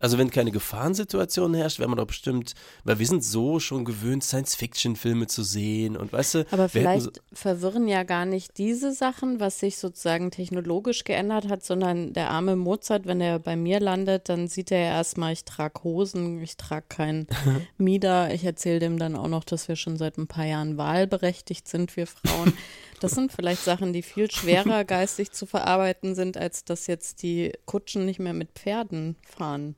[0.00, 4.22] Also wenn keine Gefahrensituation herrscht, wäre man doch bestimmt, weil wir sind so schon gewöhnt,
[4.22, 6.46] Science-Fiction-Filme zu sehen und weißt du.
[6.50, 11.64] Aber vielleicht so verwirren ja gar nicht diese Sachen, was sich sozusagen technologisch geändert hat,
[11.64, 15.44] sondern der arme Mozart, wenn er bei mir landet, dann sieht er ja erstmal, ich
[15.44, 17.26] trage Hosen, ich trage kein
[17.78, 18.34] Mieder.
[18.34, 21.96] Ich erzähle dem dann auch noch, dass wir schon seit ein paar Jahren wahlberechtigt sind,
[21.96, 22.52] wir Frauen.
[23.04, 27.52] Das sind vielleicht Sachen, die viel schwerer geistig zu verarbeiten sind, als dass jetzt die
[27.66, 29.76] Kutschen nicht mehr mit Pferden fahren.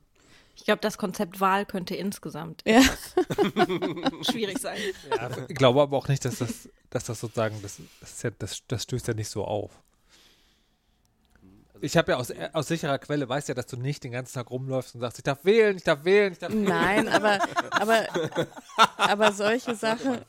[0.55, 2.79] Ich glaube, das Konzept Wahl könnte insgesamt ja.
[4.21, 4.77] schwierig sein.
[5.09, 8.63] Ja, ich glaube aber auch nicht, dass das, dass das sozusagen, das, das, ja, das,
[8.65, 9.71] das stößt ja nicht so auf.
[11.81, 14.49] Ich habe ja aus, aus sicherer Quelle, weiß ja, dass du nicht den ganzen Tag
[14.51, 16.63] rumläufst und sagst, ich darf wählen, ich darf wählen, ich darf wählen.
[16.63, 17.39] Nein, aber,
[17.71, 18.07] aber,
[18.95, 20.21] aber solche Sachen,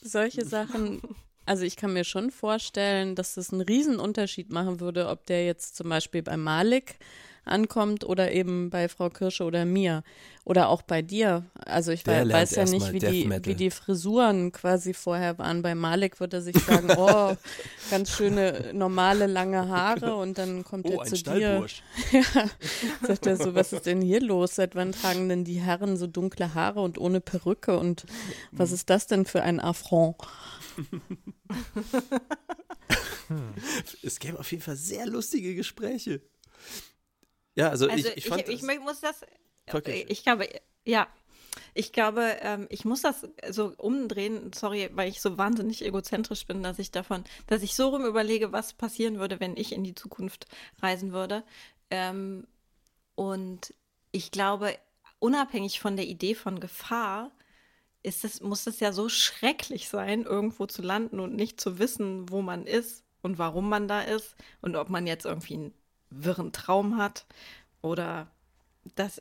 [0.00, 1.02] solche Sachen,
[1.46, 5.76] also ich kann mir schon vorstellen, dass das einen Riesenunterschied machen würde, ob der jetzt
[5.76, 6.98] zum Beispiel bei Malik
[7.44, 10.02] ankommt oder eben bei Frau Kirsche oder mir
[10.44, 11.44] oder auch bei dir.
[11.54, 15.62] Also ich weiß, weiß ja nicht, wie die, wie die Frisuren quasi vorher waren.
[15.62, 17.36] Bei Malik würde er sich sagen, oh,
[17.90, 21.66] ganz schöne normale lange Haare und dann kommt oh, er zu dir.
[22.12, 22.22] ja,
[23.06, 24.56] sagt er so, was ist denn hier los?
[24.56, 28.06] Seit wann tragen denn die Herren so dunkle Haare und ohne Perücke und
[28.52, 30.16] was ist das denn für ein Affront?
[34.02, 36.22] es gäbe auf jeden Fall sehr lustige Gespräche.
[37.54, 39.20] Ja, also, also ich, ich, fand ich, ich muss das,
[39.72, 40.06] okay.
[40.08, 40.48] ich glaube,
[40.84, 41.08] ja,
[41.74, 46.62] ich glaube, ähm, ich muss das so umdrehen, sorry, weil ich so wahnsinnig egozentrisch bin,
[46.62, 49.94] dass ich davon, dass ich so rum überlege, was passieren würde, wenn ich in die
[49.94, 50.46] Zukunft
[50.80, 51.44] reisen würde.
[51.90, 52.46] Ähm,
[53.14, 53.74] und
[54.12, 54.76] ich glaube,
[55.18, 57.32] unabhängig von der Idee von Gefahr,
[58.02, 62.30] ist das, muss es ja so schrecklich sein, irgendwo zu landen und nicht zu wissen,
[62.30, 65.74] wo man ist und warum man da ist und ob man jetzt irgendwie einen
[66.10, 67.26] wirren Traum hat
[67.82, 68.30] oder
[68.94, 69.20] das,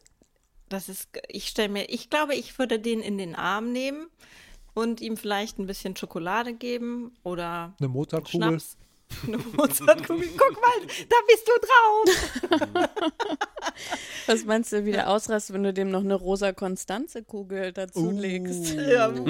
[0.70, 4.08] das ist, ich stelle mir, ich glaube, ich würde den in den Arm nehmen
[4.74, 8.60] und ihm vielleicht ein bisschen Schokolade geben oder eine Mozartkugel.
[9.26, 10.30] Eine Mozartkugel.
[10.38, 12.89] Guck mal, da bist du drauf.
[14.28, 18.76] Was meinst du, wie der ausrast, wenn du dem noch eine rosa Konstanze-Kugel dazulegst?
[18.76, 18.80] Uh.
[18.80, 19.13] Ja.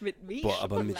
[0.00, 0.60] Mit Milchschokolade.
[0.60, 0.96] Boah, aber, mit,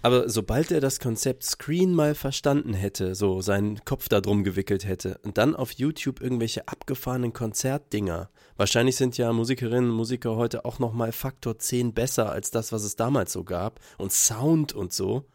[0.00, 4.86] aber sobald er das Konzept Screen mal verstanden hätte, so seinen Kopf da drum gewickelt
[4.86, 10.64] hätte und dann auf YouTube irgendwelche abgefahrenen Konzertdinger, wahrscheinlich sind ja Musikerinnen und Musiker heute
[10.64, 14.94] auch nochmal Faktor 10 besser als das, was es damals so gab und Sound und
[14.94, 15.26] so,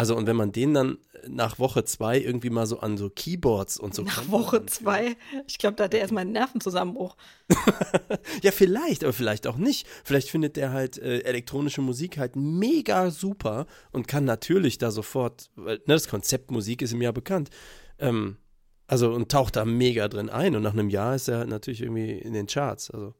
[0.00, 0.96] also und wenn man den dann
[1.28, 4.00] nach Woche zwei irgendwie mal so an so Keyboards und so.
[4.00, 5.14] Nach Woche zwei?
[5.46, 7.18] Ich glaube, da hat er erstmal einen Nervenzusammenbruch.
[8.42, 9.86] ja, vielleicht, aber vielleicht auch nicht.
[10.02, 15.50] Vielleicht findet der halt äh, elektronische Musik halt mega super und kann natürlich da sofort,
[15.54, 17.50] weil ne, das Konzept Musik ist ihm ja bekannt.
[17.98, 18.38] Ähm,
[18.86, 21.82] also und taucht da mega drin ein und nach einem Jahr ist er halt natürlich
[21.82, 22.90] irgendwie in den Charts.
[22.90, 23.12] Also.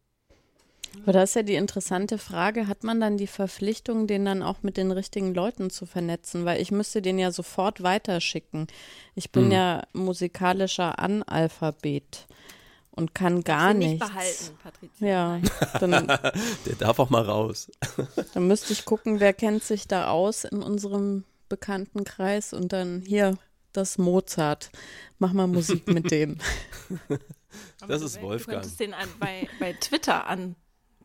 [1.03, 4.63] Aber das ist ja die interessante Frage, hat man dann die Verpflichtung, den dann auch
[4.63, 6.45] mit den richtigen Leuten zu vernetzen?
[6.45, 8.67] Weil ich müsste den ja sofort weiterschicken.
[9.15, 9.53] Ich bin mhm.
[9.53, 12.27] ja musikalischer Analphabet
[12.91, 14.09] und kann gar nicht nichts.
[14.09, 15.07] behalten, Patricia.
[15.07, 15.41] Ja,
[15.79, 16.07] dann,
[16.67, 17.71] der darf auch mal raus.
[18.35, 23.39] dann müsste ich gucken, wer kennt sich da aus in unserem Bekanntenkreis und dann hier
[23.73, 24.71] das Mozart.
[25.19, 26.39] Mach mal Musik mit dem.
[27.87, 28.47] das ist Wolfgang.
[28.47, 30.57] Du könntest den an, bei, bei Twitter an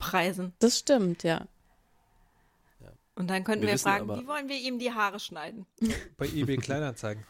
[0.05, 0.53] Preisen.
[0.59, 1.47] Das stimmt, ja.
[3.17, 5.65] Und dann könnten wir, wir fragen, wie wollen wir ihm die Haare schneiden?
[6.17, 7.23] Bei eBay Kleinanzeigen.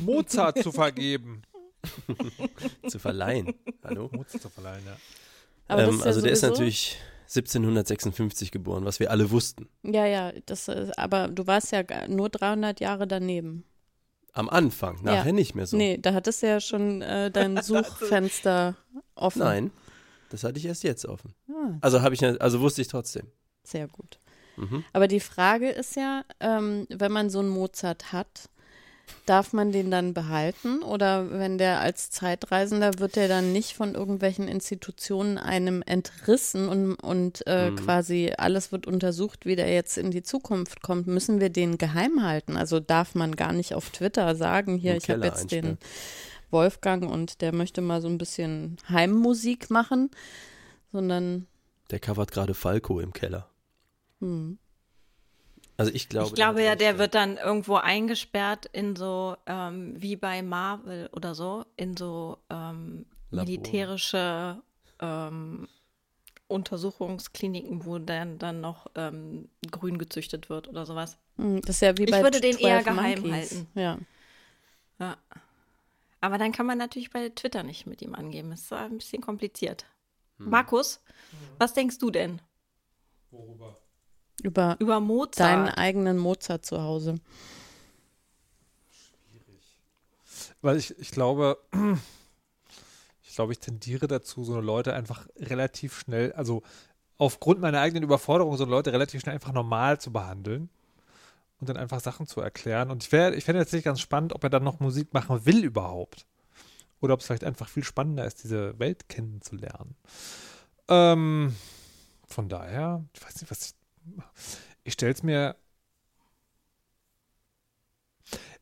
[0.00, 1.42] Mozart zu vergeben.
[2.88, 3.54] zu verleihen.
[3.82, 4.08] Hallo?
[4.12, 4.96] Mozart zu verleihen, ja.
[5.76, 9.68] Ähm, ja also der ist natürlich 1756 geboren, was wir alle wussten.
[9.82, 13.64] Ja, ja, das ist, aber du warst ja nur 300 Jahre daneben.
[14.32, 15.32] Am Anfang, nachher ja.
[15.32, 15.76] nicht mehr so.
[15.76, 18.76] Nee, da hattest du ja schon äh, dein Suchfenster
[19.14, 19.40] offen.
[19.40, 19.70] Nein,
[20.34, 21.34] das hatte ich erst jetzt offen.
[21.48, 21.78] Ah.
[21.80, 23.26] Also habe ich, also wusste ich trotzdem.
[23.62, 24.18] Sehr gut.
[24.56, 24.84] Mhm.
[24.92, 28.48] Aber die Frage ist ja, ähm, wenn man so einen Mozart hat,
[29.26, 33.94] Darf man den dann behalten oder wenn der als Zeitreisender wird der dann nicht von
[33.94, 37.76] irgendwelchen Institutionen einem entrissen und, und äh, mhm.
[37.76, 41.06] quasi alles wird untersucht, wie der jetzt in die Zukunft kommt?
[41.06, 42.58] Müssen wir den geheim halten?
[42.58, 45.78] Also darf man gar nicht auf Twitter sagen, hier, ich habe jetzt den
[46.50, 50.10] Wolfgang und der möchte mal so ein bisschen Heimmusik machen,
[50.92, 51.46] sondern.
[51.90, 53.48] Der covert gerade Falco im Keller.
[54.20, 54.58] Hm.
[55.76, 56.28] Also ich glaube.
[56.28, 61.34] Ich glaube ja, der wird dann irgendwo eingesperrt in so, ähm, wie bei Marvel oder
[61.34, 64.62] so, in so ähm, militärische
[65.00, 65.68] ähm,
[66.46, 71.18] Untersuchungskliniken, wo dann, dann noch ähm, grün gezüchtet wird oder sowas.
[71.36, 73.32] Hm, das ist ja wie ich bei Ich würde den eher geheim Monkeys.
[73.32, 73.66] halten.
[73.74, 73.98] Ja.
[75.00, 75.16] ja.
[76.24, 78.48] Aber dann kann man natürlich bei Twitter nicht mit ihm angeben.
[78.48, 79.84] Das ist ein bisschen kompliziert.
[80.38, 80.48] Hm.
[80.48, 81.02] Markus,
[81.58, 82.40] was denkst du denn?
[83.30, 83.78] Worüber?
[84.42, 85.38] Über, über Mozart.
[85.38, 87.16] deinen eigenen Mozart zu Hause.
[88.88, 89.82] Schwierig.
[90.62, 91.58] Weil ich, ich glaube,
[93.22, 96.62] ich glaube, ich tendiere dazu, so eine Leute einfach relativ schnell, also
[97.18, 100.70] aufgrund meiner eigenen Überforderung, so Leute relativ schnell einfach normal zu behandeln
[101.64, 102.90] und dann einfach Sachen zu erklären.
[102.90, 105.44] Und ich, wär, ich fände jetzt nicht ganz spannend, ob er dann noch Musik machen
[105.46, 106.26] will überhaupt.
[107.00, 109.96] Oder ob es vielleicht einfach viel spannender ist, diese Welt kennenzulernen.
[110.88, 111.54] Ähm,
[112.26, 113.74] von daher, ich weiß nicht, was ich
[114.84, 115.56] ich stelle es mir.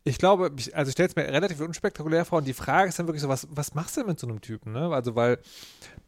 [0.04, 3.06] Ich glaube, also ich stelle es mir relativ unspektakulär vor und die Frage ist dann
[3.06, 4.92] wirklich so, was, was machst du mit so einem Typen, ne?
[4.92, 5.38] Also, weil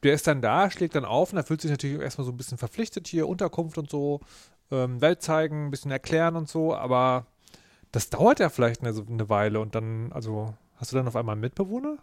[0.03, 2.37] der ist dann da, schlägt dann auf und er fühlt sich natürlich erstmal so ein
[2.37, 4.21] bisschen verpflichtet hier, Unterkunft und so,
[4.75, 7.27] ähm, Welt zeigen, ein bisschen erklären und so, aber
[7.93, 11.35] das dauert ja vielleicht eine, eine Weile und dann, also, hast du dann auf einmal
[11.35, 11.99] einen Mitbewohner?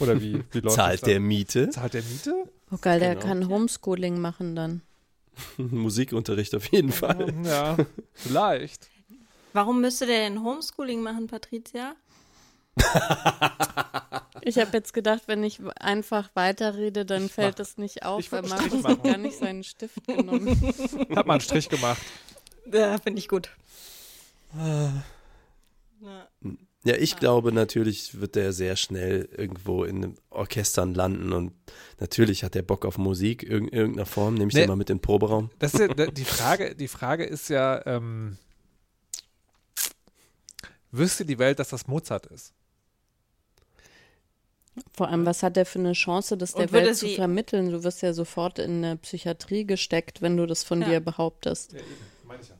[0.00, 1.70] Oder wie, wie läuft Zahlt der Miete?
[1.70, 2.48] Zahlt der Miete?
[2.70, 3.26] Oh geil, der genau.
[3.26, 4.82] kann Homeschooling machen dann.
[5.56, 7.32] Musikunterricht auf jeden Fall.
[7.44, 7.76] Ja,
[8.12, 8.88] vielleicht.
[9.52, 11.94] Warum müsste der denn Homeschooling machen, Patricia?
[14.42, 18.42] ich habe jetzt gedacht, wenn ich einfach weiterrede, dann ich fällt das nicht auf, weil
[18.42, 20.60] Markus hat gar nicht seinen Stift genommen.
[21.14, 22.02] Hat mal einen Strich gemacht.
[22.72, 23.50] Ja, finde ich gut.
[24.56, 25.04] Ja.
[26.84, 31.52] Ich glaube, natürlich wird der sehr schnell irgendwo in Orchestern landen und
[31.98, 34.34] natürlich hat er Bock auf Musik in irgendeiner Form.
[34.34, 35.50] Nehme ich nee, den mal mit in den Proberaum.
[35.58, 38.36] Das ist ja, die Frage, die Frage ist ja, ähm,
[40.90, 42.52] wüsste die Welt, dass das Mozart ist?
[44.92, 47.70] Vor allem, was hat der für eine Chance, das der Welt zu vermitteln?
[47.70, 50.88] Du wirst ja sofort in eine Psychiatrie gesteckt, wenn du das von ja.
[50.88, 51.72] dir behauptest.
[51.72, 51.80] Ja.
[52.26, 52.56] Meine ich ja.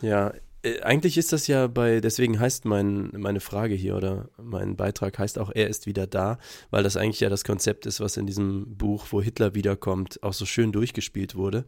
[0.00, 0.32] Ja,
[0.66, 5.18] äh, eigentlich ist das ja bei, deswegen heißt mein, meine Frage hier oder mein Beitrag
[5.18, 6.38] heißt auch, er ist wieder da,
[6.70, 10.32] weil das eigentlich ja das Konzept ist, was in diesem Buch, wo Hitler wiederkommt, auch
[10.32, 11.64] so schön durchgespielt wurde.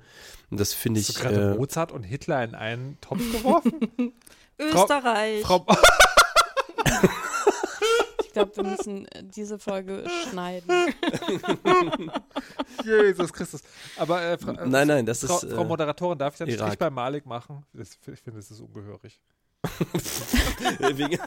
[0.51, 1.09] Und das finde ich.
[1.09, 3.73] Hast du gerade äh, Mozart und Hitler in einen Topf geworfen?
[4.59, 5.43] Österreich.
[5.43, 5.77] Frau, Frau
[8.39, 10.71] glaube, wir müssen äh, diese Folge schneiden.
[12.85, 13.63] Jesus Christus.
[13.97, 15.53] Aber äh, Fra nein, nein, das Frau, ist.
[15.53, 17.65] Frau äh, Moderatorin, darf ich einen Strich bei Malik machen?
[17.73, 19.21] Das, ich finde, das ist ungehörig.
[20.79, 21.19] wegen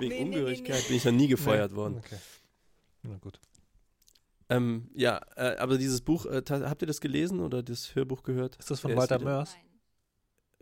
[0.00, 1.98] wegen nee, Ungehörigkeit nee, nee, bin ich noch nie gefeuert worden.
[1.98, 2.18] Okay.
[3.02, 3.38] Na gut.
[4.48, 8.56] Ähm, ja, äh, aber dieses Buch, äh, habt ihr das gelesen oder das Hörbuch gehört?
[8.56, 9.56] Ist das von Walter Mörs?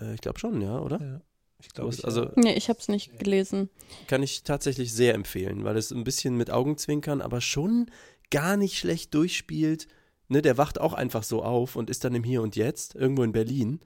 [0.01, 1.01] Äh, ich glaube schon, ja, oder?
[1.01, 1.21] Ja.
[1.63, 2.31] Ich glaube, also.
[2.37, 3.71] Nee, ich habe es nicht gelesen.
[4.09, 7.91] Kann ich tatsächlich sehr empfehlen, weil es ein bisschen mit Augenzwinkern, aber schon
[8.31, 9.87] gar nicht schlecht durchspielt.
[10.29, 13.23] Ne, der wacht auch einfach so auf und ist dann im Hier und Jetzt, irgendwo
[13.23, 13.81] in Berlin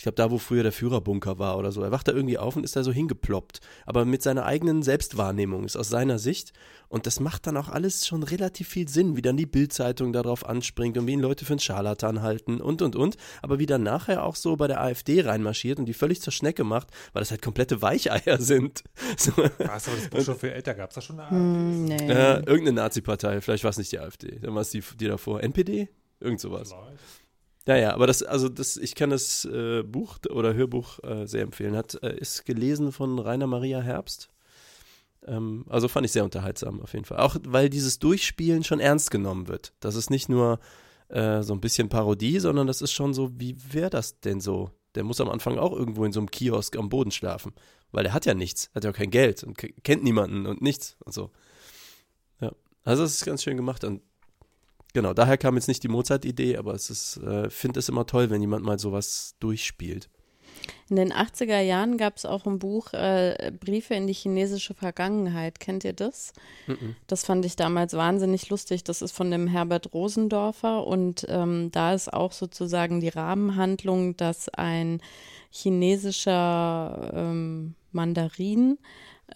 [0.00, 1.82] ich glaube, da, wo früher der Führerbunker war oder so.
[1.82, 3.60] Er wacht da irgendwie auf und ist da so hingeploppt.
[3.84, 6.54] Aber mit seiner eigenen Selbstwahrnehmung, ist aus seiner Sicht.
[6.88, 10.48] Und das macht dann auch alles schon relativ viel Sinn, wie dann die Bildzeitung darauf
[10.48, 13.18] anspringt und wie ihn Leute für einen Scharlatan halten und und und.
[13.42, 16.64] Aber wie dann nachher auch so bei der AfD reinmarschiert und die völlig zur Schnecke
[16.64, 18.82] macht, weil das halt komplette Weicheier sind.
[19.18, 19.32] So.
[19.36, 20.72] Was, aber das Buch schon viel älter?
[20.72, 21.36] Gab es da schon eine AfD?
[21.36, 22.10] Mm, nee.
[22.10, 24.38] äh, irgendeine Nazi-Partei, vielleicht war es nicht die AfD.
[24.38, 25.42] Dann war es die, die davor.
[25.42, 25.88] NPD?
[26.20, 26.72] Irgend sowas.
[26.72, 27.19] Vielleicht.
[27.66, 31.42] Ja, ja, aber das, also das, ich kann das äh, Buch oder Hörbuch äh, sehr
[31.42, 31.76] empfehlen.
[31.76, 34.30] Hat, äh, ist gelesen von Rainer Maria Herbst.
[35.26, 37.18] Ähm, also fand ich sehr unterhaltsam auf jeden Fall.
[37.18, 39.74] Auch weil dieses Durchspielen schon ernst genommen wird.
[39.80, 40.58] Das ist nicht nur
[41.08, 44.70] äh, so ein bisschen Parodie, sondern das ist schon so, wie wäre das denn so?
[44.94, 47.52] Der muss am Anfang auch irgendwo in so einem Kiosk am Boden schlafen.
[47.92, 50.96] Weil er hat ja nichts, hat ja auch kein Geld und kennt niemanden und nichts
[51.04, 51.30] und so.
[52.40, 52.52] Ja.
[52.84, 54.02] Also es ist ganz schön gemacht und
[54.92, 58.30] genau, daher kam jetzt nicht die Mozart-Idee, aber es ist, äh, finde es immer toll,
[58.30, 60.08] wenn jemand mal sowas durchspielt.
[60.88, 65.60] In den 80er Jahren gab es auch ein Buch, äh, Briefe in die chinesische Vergangenheit.
[65.60, 66.32] Kennt ihr das?
[66.66, 66.94] Mm -mm.
[67.06, 68.82] Das fand ich damals wahnsinnig lustig.
[68.84, 74.48] Das ist von dem Herbert Rosendorfer und ähm, da ist auch sozusagen die Rahmenhandlung, dass
[74.48, 75.00] ein
[75.50, 78.78] chinesischer ähm, Mandarin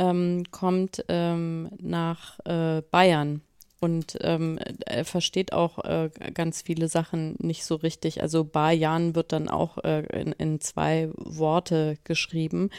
[0.01, 3.43] ähm, kommt ähm, nach äh, Bayern
[3.85, 8.23] und ähm, er versteht auch äh, ganz viele Sachen nicht so richtig.
[8.23, 12.71] Also Bayan wird dann auch äh, in, in, zwei Worte geschrieben.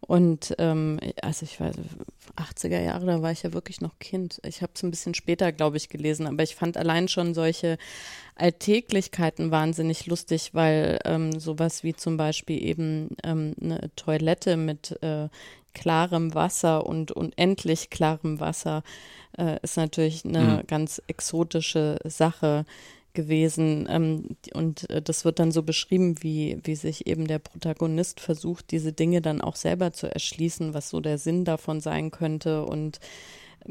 [0.00, 1.74] Und ähm, also ich weiß,
[2.36, 4.40] 80er Jahre, da war ich ja wirklich noch Kind.
[4.46, 7.76] Ich habe es ein bisschen später, glaube ich, gelesen, aber ich fand allein schon solche
[8.34, 15.28] Alltäglichkeiten wahnsinnig lustig, weil ähm, sowas wie zum Beispiel eben ähm, eine Toilette mit äh,
[15.76, 18.82] klarem Wasser und unendlich klarem Wasser
[19.38, 20.66] äh, ist natürlich eine mhm.
[20.66, 22.64] ganz exotische Sache
[23.16, 23.88] gewesen.
[23.90, 28.70] Ähm, und äh, das wird dann so beschrieben, wie, wie sich eben der Protagonist versucht,
[28.70, 33.00] diese Dinge dann auch selber zu erschließen, was so der Sinn davon sein könnte und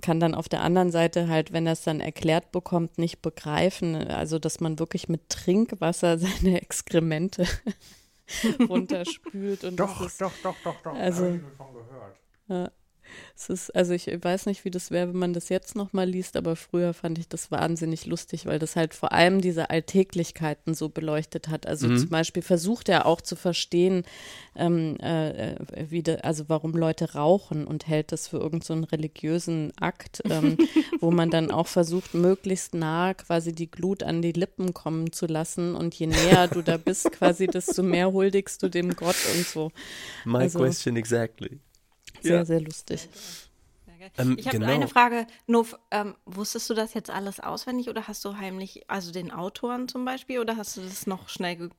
[0.01, 3.95] kann dann auf der anderen Seite halt, wenn er es dann erklärt bekommt, nicht begreifen,
[3.95, 7.45] also dass man wirklich mit Trinkwasser seine Exkremente
[8.67, 9.63] runterspült.
[9.63, 12.17] Und doch, ist, doch, doch, doch, doch, also, habe ich davon gehört.
[12.49, 12.71] Ja.
[13.36, 16.38] Es ist, also ich weiß nicht, wie das wäre, wenn man das jetzt nochmal liest,
[16.38, 20.89] aber früher fand ich das wahnsinnig lustig, weil das halt vor allem diese Alltäglichkeiten so
[20.89, 21.67] beleuchtet hat.
[21.67, 21.97] Also mhm.
[21.97, 24.04] zum Beispiel versucht er auch zu verstehen,
[24.56, 25.56] ähm, äh,
[25.89, 30.58] wie de, also warum Leute rauchen und hält das für irgendeinen so religiösen Akt, ähm,
[30.99, 35.25] wo man dann auch versucht, möglichst nah quasi die Glut an die Lippen kommen zu
[35.25, 39.45] lassen und je näher du da bist, quasi, desto mehr huldigst du dem Gott und
[39.45, 39.71] so.
[40.25, 41.60] My also, question exactly.
[42.21, 42.45] Sehr, ja.
[42.45, 43.10] sehr lustig.
[44.17, 44.71] Ähm, ich habe genau.
[44.71, 45.28] eine Frage.
[45.47, 49.88] Nur, ähm, wusstest du das jetzt alles auswendig oder hast du heimlich, also den Autoren
[49.88, 51.69] zum Beispiel, oder hast du das noch schnell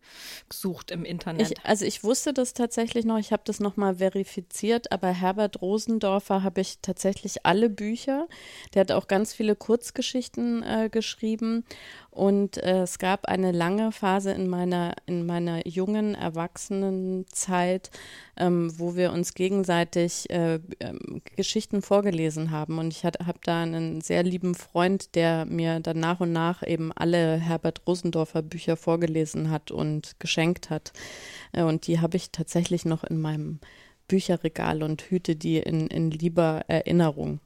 [0.48, 1.50] gesucht im Internet?
[1.50, 6.42] Ich, also ich wusste das tatsächlich noch, ich habe das nochmal verifiziert, aber Herbert Rosendorfer
[6.42, 8.26] habe ich tatsächlich alle Bücher.
[8.74, 11.64] Der hat auch ganz viele Kurzgeschichten äh, geschrieben
[12.16, 17.90] und äh, es gab eine lange Phase in meiner, in meiner jungen Erwachsenenzeit,
[18.38, 20.60] ähm, wo wir uns gegenseitig äh, äh,
[21.36, 22.78] Geschichten vorgelesen haben.
[22.78, 26.90] Und ich habe da einen sehr lieben Freund, der mir dann nach und nach eben
[26.90, 30.94] alle Herbert Rosendorfer Bücher vorgelesen hat und geschenkt hat.
[31.52, 33.60] Äh, und die habe ich tatsächlich noch in meinem
[34.08, 37.40] Bücherregal und hüte die in, in lieber Erinnerung.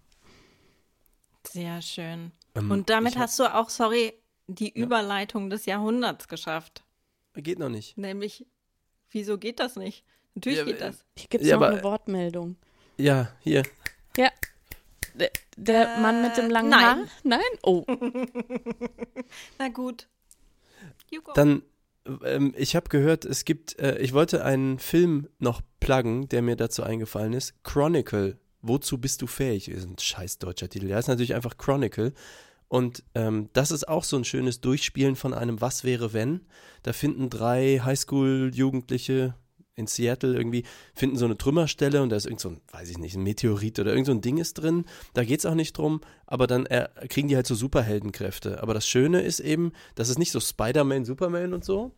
[1.42, 2.30] Sehr schön.
[2.54, 4.12] Ähm, und damit hast du auch, sorry,
[4.54, 4.84] die ja.
[4.84, 6.84] Überleitung des Jahrhunderts geschafft.
[7.34, 7.96] Geht noch nicht.
[7.96, 8.46] Nämlich,
[9.10, 10.04] wieso geht das nicht?
[10.34, 11.04] Natürlich ja, geht das.
[11.16, 12.56] Hier gibt es ja, noch aber, eine Wortmeldung.
[12.96, 13.62] Ja, hier.
[14.16, 14.30] Ja.
[15.14, 16.80] Der, der äh, Mann mit dem langen nein.
[16.80, 16.98] Haar?
[17.24, 17.40] Nein?
[17.62, 17.84] Oh.
[19.58, 20.06] Na gut.
[21.34, 21.62] Dann,
[22.24, 26.56] ähm, ich habe gehört, es gibt, äh, ich wollte einen Film noch pluggen, der mir
[26.56, 27.62] dazu eingefallen ist.
[27.64, 28.38] Chronicle.
[28.62, 29.68] Wozu bist du fähig?
[29.68, 30.88] Ist ein scheiß deutscher Titel.
[30.88, 32.12] Der ist natürlich einfach Chronicle.
[32.70, 36.42] Und ähm, das ist auch so ein schönes Durchspielen von einem Was wäre wenn.
[36.84, 39.34] Da finden drei Highschool-Jugendliche
[39.74, 40.62] in Seattle irgendwie,
[40.94, 43.80] finden so eine Trümmerstelle und da ist irgend so ein, weiß ich nicht, ein Meteorit
[43.80, 44.84] oder irgend so ein Ding ist drin.
[45.14, 48.62] Da geht es auch nicht drum, aber dann äh, kriegen die halt so Superheldenkräfte.
[48.62, 51.96] Aber das Schöne ist eben, das ist nicht so Spider-Man, Superman und so,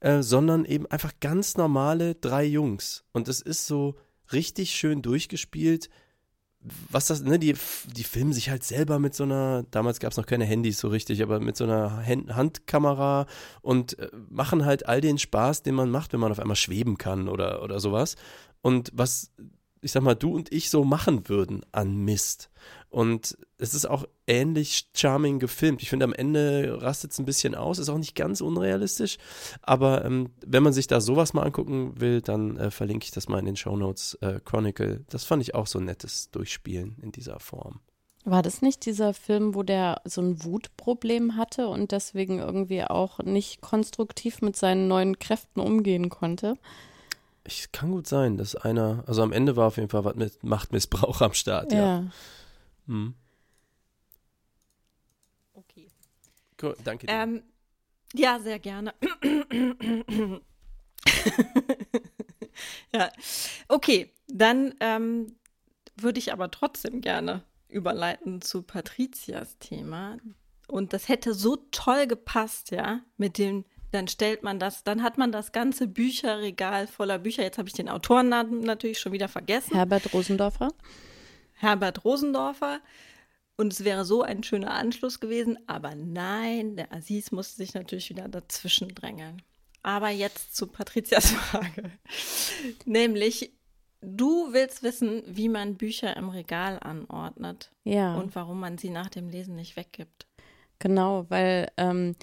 [0.00, 3.04] äh, sondern eben einfach ganz normale drei Jungs.
[3.12, 3.96] Und es ist so
[4.32, 5.90] richtig schön durchgespielt
[6.90, 7.54] was das, ne, die,
[7.96, 10.88] die filmen sich halt selber mit so einer, damals gab es noch keine Handys so
[10.88, 13.26] richtig, aber mit so einer Hand Handkamera
[13.62, 16.98] und äh, machen halt all den Spaß, den man macht, wenn man auf einmal schweben
[16.98, 18.16] kann oder, oder sowas.
[18.62, 19.30] Und was
[19.82, 22.50] ich sag mal, du und ich so machen würden an Mist.
[22.88, 25.82] Und es ist auch ähnlich charming gefilmt.
[25.82, 29.18] Ich finde, am Ende rastet es ein bisschen aus, ist auch nicht ganz unrealistisch.
[29.62, 33.28] Aber ähm, wenn man sich da sowas mal angucken will, dann äh, verlinke ich das
[33.28, 34.14] mal in den Show Notes.
[34.20, 37.80] Äh, Chronicle, das fand ich auch so ein nettes Durchspielen in dieser Form.
[38.24, 43.20] War das nicht dieser Film, wo der so ein Wutproblem hatte und deswegen irgendwie auch
[43.20, 46.56] nicht konstruktiv mit seinen neuen Kräften umgehen konnte?
[47.46, 50.42] Ich kann gut sein, dass einer, also am Ende war auf jeden Fall was mit
[50.42, 51.78] Machtmissbrauch am Start, ja.
[51.78, 52.04] ja.
[52.86, 53.14] Hm.
[55.54, 55.88] Okay.
[56.60, 57.12] Cool, danke dir.
[57.12, 57.42] Ähm,
[58.14, 58.94] ja, sehr gerne.
[62.94, 63.10] ja,
[63.68, 65.36] okay, dann ähm,
[65.96, 70.16] würde ich aber trotzdem gerne überleiten zu Patrizias Thema.
[70.68, 75.18] Und das hätte so toll gepasst, ja, mit dem dann stellt man das, dann hat
[75.18, 77.42] man das ganze Bücherregal voller Bücher.
[77.42, 79.74] Jetzt habe ich den Autorennamen natürlich schon wieder vergessen.
[79.74, 80.72] Herbert Rosendorfer.
[81.54, 82.80] Herbert Rosendorfer.
[83.56, 88.10] Und es wäre so ein schöner Anschluss gewesen, aber nein, der Aziz musste sich natürlich
[88.10, 89.40] wieder dazwischen drängeln.
[89.82, 91.90] Aber jetzt zu Patrizias Frage.
[92.84, 93.52] Nämlich,
[94.02, 97.70] du willst wissen, wie man Bücher im Regal anordnet.
[97.84, 98.16] Ja.
[98.16, 100.26] Und warum man sie nach dem Lesen nicht weggibt.
[100.78, 102.14] Genau, weil ähm,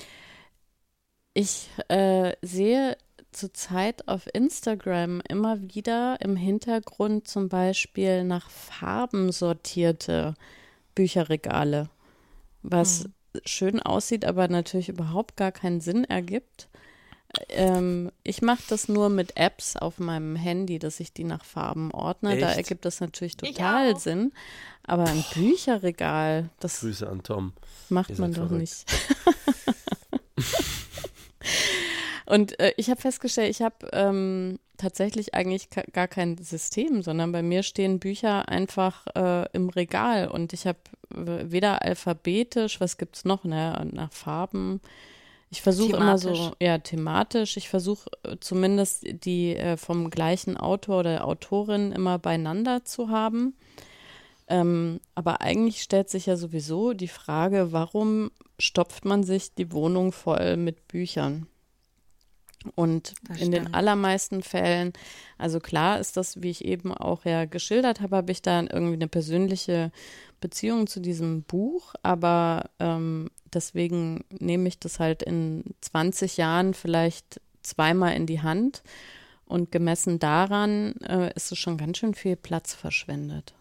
[1.33, 2.97] ich äh, sehe
[3.31, 10.35] zurzeit auf Instagram immer wieder im Hintergrund zum Beispiel nach Farben sortierte
[10.95, 11.89] Bücherregale,
[12.61, 13.13] was hm.
[13.45, 16.69] schön aussieht, aber natürlich überhaupt gar keinen Sinn ergibt.
[17.49, 21.91] Ähm, ich mache das nur mit Apps auf meinem Handy, dass ich die nach Farben
[21.91, 22.33] ordne.
[22.33, 22.43] Echt?
[22.43, 24.33] Da ergibt das natürlich total Sinn.
[24.83, 27.53] Aber ein Bücherregal, das Grüße an Tom.
[27.89, 28.61] macht man doch verrückt.
[28.61, 28.85] nicht.
[32.25, 37.41] Und äh, ich habe festgestellt, ich habe ähm, tatsächlich eigentlich gar kein System, sondern bei
[37.41, 43.25] mir stehen Bücher einfach äh, im Regal und ich habe weder alphabetisch, was gibt es
[43.25, 44.81] noch, ne, nach Farben.
[45.51, 47.57] Ich versuche immer so, ja, thematisch.
[47.57, 53.55] Ich versuche äh, zumindest die äh, vom gleichen Autor oder Autorin immer beieinander zu haben.
[54.47, 60.11] Ähm, aber eigentlich stellt sich ja sowieso die Frage, warum stopft man sich die Wohnung
[60.11, 61.45] voll mit Büchern?
[62.75, 64.93] Und in den allermeisten Fällen,
[65.37, 68.93] also klar ist das, wie ich eben auch ja geschildert habe, habe ich da irgendwie
[68.93, 69.91] eine persönliche
[70.39, 77.39] Beziehung zu diesem Buch, aber ähm, deswegen nehme ich das halt in 20 Jahren vielleicht
[77.61, 78.83] zweimal in die Hand
[79.45, 83.53] und gemessen daran äh, ist es schon ganz schön viel Platz verschwendet.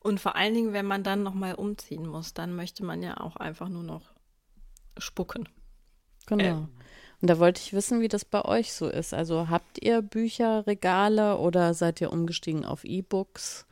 [0.00, 3.36] Und vor allen Dingen, wenn man dann nochmal umziehen muss, dann möchte man ja auch
[3.36, 4.02] einfach nur noch
[4.98, 5.48] spucken.
[6.26, 6.68] Genau.
[7.20, 9.14] Und da wollte ich wissen, wie das bei euch so ist.
[9.14, 13.66] Also habt ihr Bücherregale oder seid ihr umgestiegen auf E-Books?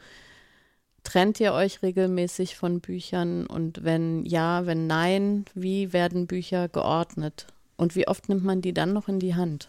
[1.02, 3.46] Trennt ihr euch regelmäßig von Büchern?
[3.46, 7.46] Und wenn ja, wenn nein, wie werden Bücher geordnet?
[7.76, 9.68] Und wie oft nimmt man die dann noch in die Hand?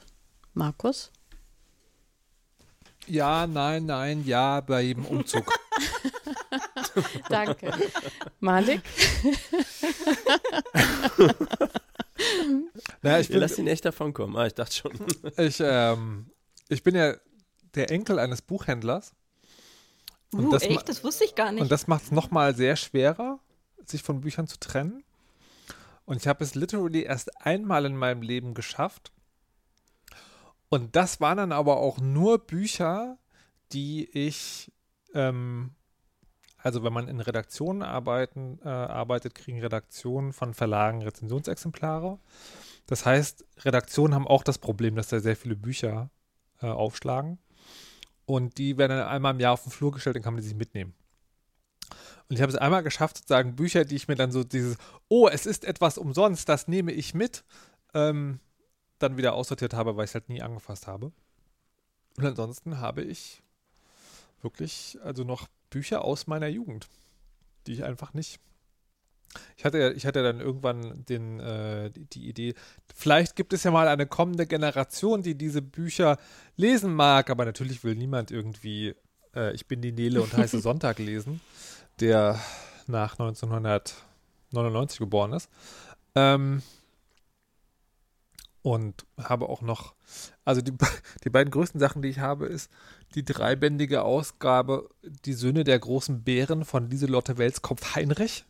[0.54, 1.12] Markus?
[3.08, 5.52] Ja, nein, nein, ja, bei jedem Umzug.
[7.30, 7.74] Danke.
[8.40, 8.82] Malik?
[13.02, 14.36] naja, ich bin, lass ihn echt davon kommen.
[14.36, 14.94] Ah, ich dachte schon.
[15.38, 16.32] ich, ähm,
[16.70, 17.16] ich bin ja
[17.76, 19.14] der Enkel eines Buchhändlers.
[20.32, 20.88] Und uh, das echt?
[20.90, 21.62] Das wusste ich gar nicht.
[21.62, 23.40] Und das macht es nochmal sehr schwerer,
[23.86, 25.04] sich von Büchern zu trennen.
[26.06, 29.12] Und ich habe es literally erst einmal in meinem Leben geschafft.
[30.70, 33.18] Und das waren dann aber auch nur Bücher,
[33.72, 34.72] die ich
[35.14, 35.72] ähm,
[36.66, 42.18] also wenn man in Redaktionen arbeiten, äh, arbeitet, kriegen Redaktionen von Verlagen Rezensionsexemplare.
[42.88, 46.10] Das heißt, Redaktionen haben auch das Problem, dass da sehr viele Bücher
[46.64, 47.38] äh, aufschlagen.
[48.26, 50.48] Und die werden dann einmal im Jahr auf den Flur gestellt, dann kann man die
[50.48, 50.96] sich mitnehmen.
[52.30, 55.28] Und ich habe es einmal geschafft, sozusagen Bücher, die ich mir dann so dieses, oh,
[55.28, 57.44] es ist etwas umsonst, das nehme ich mit,
[57.94, 58.40] ähm,
[58.98, 61.12] dann wieder aussortiert habe, weil ich es halt nie angefasst habe.
[62.18, 63.44] Und ansonsten habe ich
[64.42, 66.88] wirklich also noch Bücher aus meiner Jugend,
[67.68, 68.40] die ich einfach nicht.
[69.58, 72.54] Ich hatte, ich hatte dann irgendwann den, äh, die, die, Idee,
[72.96, 76.18] vielleicht gibt es ja mal eine kommende Generation, die diese Bücher
[76.56, 78.96] lesen mag, aber natürlich will niemand irgendwie
[79.36, 81.42] äh, Ich bin die Nele und heiße Sonntag lesen,
[82.00, 82.40] der
[82.88, 85.50] nach 1999 geboren ist.
[86.16, 86.62] Ähm,
[88.62, 89.94] und habe auch noch,
[90.44, 90.74] also die,
[91.24, 92.72] die beiden größten Sachen, die ich habe, ist
[93.16, 94.90] die dreibändige Ausgabe
[95.26, 98.46] Die Söhne der großen Bären von Lieselotte Welskopf Heinrich.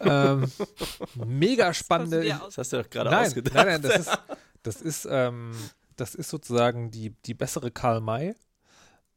[0.00, 0.50] ähm,
[1.14, 2.24] mega spannende.
[2.24, 3.54] Das hast du doch gerade nein, ausgedacht.
[3.54, 4.18] Nein, nein, das ist,
[4.62, 5.52] das ist, ähm,
[5.96, 8.34] das ist sozusagen die, die bessere Karl May.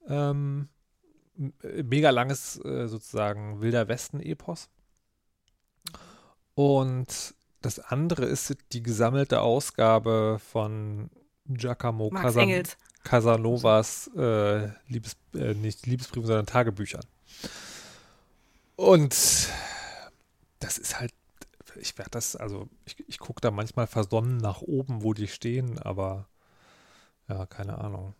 [0.08, 0.70] Ähm,
[1.62, 4.70] mega langes, äh, sozusagen, Wilder Westen-Epos.
[6.56, 11.10] Und das andere ist die gesammelte Ausgabe von
[11.58, 12.64] Giacomo Casan
[13.04, 17.06] Casanovas äh, Liebes, äh, nicht Liebesbriefen, sondern Tagebüchern.
[18.76, 19.16] Und
[20.60, 21.14] das ist halt,
[21.80, 25.80] ich werde das, also ich, ich gucke da manchmal versonnen nach oben, wo die stehen,
[25.80, 26.28] aber
[27.28, 28.16] ja, keine Ahnung.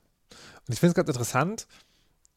[0.68, 1.68] Und ich finde es ganz interessant,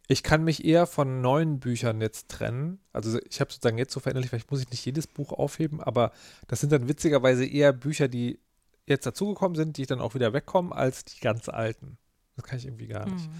[0.08, 2.80] ich kann mich eher von neuen Büchern jetzt trennen.
[2.92, 6.12] Also ich habe sozusagen jetzt so verinnerlicht, vielleicht muss ich nicht jedes Buch aufheben, aber
[6.48, 8.38] das sind dann witzigerweise eher Bücher, die
[8.86, 11.98] jetzt dazugekommen sind, die dann auch wieder wegkommen, als die ganz alten.
[12.36, 13.28] Das kann ich irgendwie gar nicht.
[13.28, 13.34] Mhm.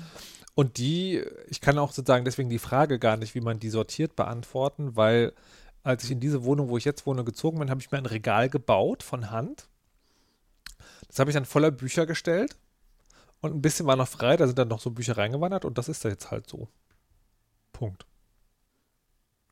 [0.54, 4.16] Und die, ich kann auch sozusagen deswegen die Frage gar nicht, wie man die sortiert
[4.16, 5.32] beantworten, weil
[5.82, 8.06] als ich in diese Wohnung, wo ich jetzt wohne, gezogen bin, habe ich mir ein
[8.06, 9.68] Regal gebaut von Hand.
[11.08, 12.56] Das habe ich dann voller Bücher gestellt
[13.40, 15.88] und ein bisschen war noch frei, da sind dann noch so Bücher reingewandert und das
[15.88, 16.68] ist da jetzt halt so.
[17.72, 18.06] Punkt.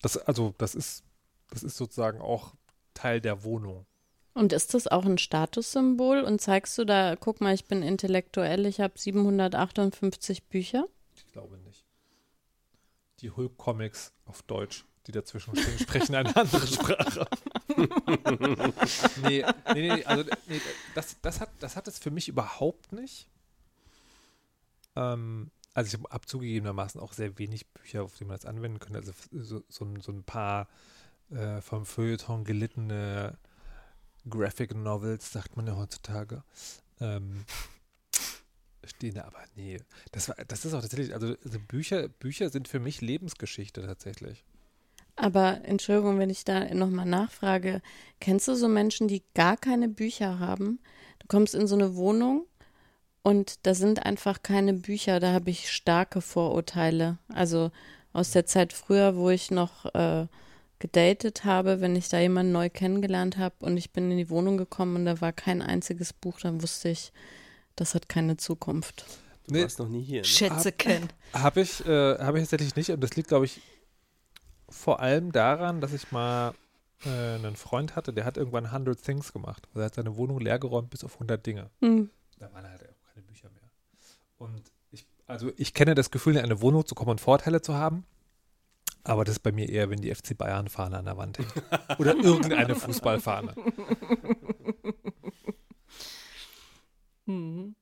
[0.03, 1.03] Das, also, das ist,
[1.49, 2.55] das ist sozusagen auch
[2.95, 3.86] Teil der Wohnung.
[4.35, 6.22] Und ist das auch ein Statussymbol?
[6.22, 10.87] Und zeigst du da, guck mal, ich bin intellektuell, ich habe 758 Bücher?
[11.14, 11.85] Ich glaube nicht.
[13.20, 17.26] Die Hulk-Comics auf Deutsch, die dazwischen stehen, sprechen eine andere Sprache.
[19.22, 20.61] nee, nee, nee, also nee,
[20.95, 23.28] das, das, hat, das hat es für mich überhaupt nicht.
[24.97, 28.99] Ähm, also ich habe zugegebenermaßen auch sehr wenig Bücher, auf die man das anwenden könnte.
[28.99, 30.68] Also so, so, so ein paar
[31.31, 33.39] äh, vom Feuilleton gelittene
[34.29, 36.43] Graphic Novels, sagt man ja heutzutage.
[37.01, 37.45] Ähm,
[38.85, 39.79] stehen da aber, nee.
[40.12, 44.45] Das, war, das ist auch tatsächlich, also, also Bücher, Bücher sind für mich Lebensgeschichte tatsächlich.
[45.16, 47.83] Aber Entschuldigung, wenn ich da nochmal nachfrage,
[48.21, 50.79] kennst du so Menschen, die gar keine Bücher haben?
[51.18, 52.47] Du kommst in so eine Wohnung
[53.23, 57.18] und da sind einfach keine Bücher, da habe ich starke Vorurteile.
[57.29, 57.71] Also
[58.12, 60.27] aus der Zeit früher, wo ich noch äh,
[60.81, 64.57] gedatet habe, wenn ich da jemanden neu kennengelernt habe und ich bin in die Wohnung
[64.57, 67.12] gekommen und da war kein einziges Buch, dann wusste ich,
[67.76, 69.05] das hat keine Zukunft.
[69.47, 70.22] Du nee, warst noch nie hier.
[70.22, 70.26] Ne?
[70.26, 71.09] Schätze kennen.
[71.33, 73.61] Habe ich, äh, hab ich tatsächlich nicht und das liegt, glaube ich,
[74.68, 76.55] vor allem daran, dass ich mal
[77.05, 79.68] äh, einen Freund hatte, der hat irgendwann 100 Things gemacht.
[79.68, 81.70] Also er hat seine Wohnung leergeräumt bis auf 100 Dinge.
[81.81, 82.11] Mhm.
[82.39, 83.70] Da waren halt auch keine Bücher mehr.
[84.39, 84.62] Und
[84.93, 88.05] ich, also ich kenne das Gefühl, in eine Wohnung zu kommen und Vorteile zu haben.
[89.05, 91.53] Aber das ist bei mir eher, wenn die FC Bayern-Fahne an der Wand hängt.
[91.98, 93.55] Oder irgendeine Fußballfahne.
[97.26, 97.76] Hm.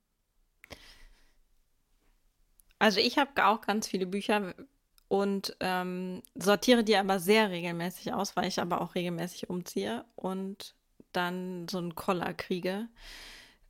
[2.77, 4.53] Also ich habe auch ganz viele Bücher
[5.07, 10.75] und ähm, sortiere die aber sehr regelmäßig aus, weil ich aber auch regelmäßig umziehe und
[11.11, 12.87] dann so einen Koller kriege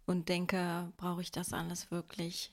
[0.06, 2.52] und denke, brauche ich das alles wirklich?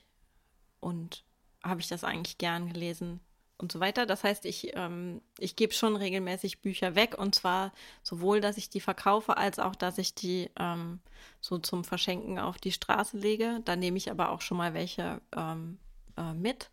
[0.79, 1.25] Und
[1.63, 3.19] habe ich das eigentlich gern gelesen?
[3.57, 4.05] Und so weiter.
[4.05, 8.69] Das heißt, ich, ähm, ich gebe schon regelmäßig Bücher weg und zwar sowohl, dass ich
[8.69, 10.99] die verkaufe, als auch, dass ich die ähm,
[11.41, 13.61] so zum Verschenken auf die Straße lege.
[13.65, 15.79] Da nehme ich aber auch schon mal welche ähm,
[16.17, 16.69] äh, mit.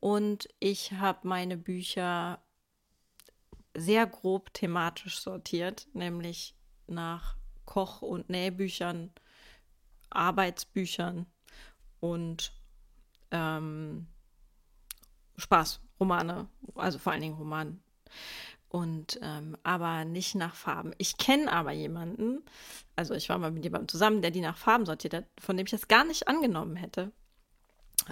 [0.00, 2.38] Und ich habe meine Bücher
[3.76, 6.54] sehr grob thematisch sortiert, nämlich
[6.86, 9.10] nach Koch- und Nähbüchern,
[10.10, 11.26] Arbeitsbüchern
[12.00, 12.52] und
[13.30, 14.06] ähm,
[15.36, 17.80] Spaß Romane, also vor allen Dingen Roman.
[18.68, 20.92] Und ähm, aber nicht nach Farben.
[20.98, 22.42] Ich kenne aber jemanden,
[22.96, 25.66] also ich war mal mit jemandem zusammen, der die nach Farben sortiert hat, von dem
[25.66, 27.12] ich das gar nicht angenommen hätte,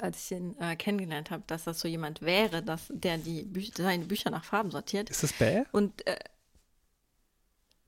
[0.00, 3.64] als ich ihn äh, kennengelernt habe, dass das so jemand wäre, dass der die Bü
[3.74, 5.10] seine Bücher nach Farben sortiert.
[5.10, 5.64] Ist das Bäh?
[5.72, 6.18] Und äh,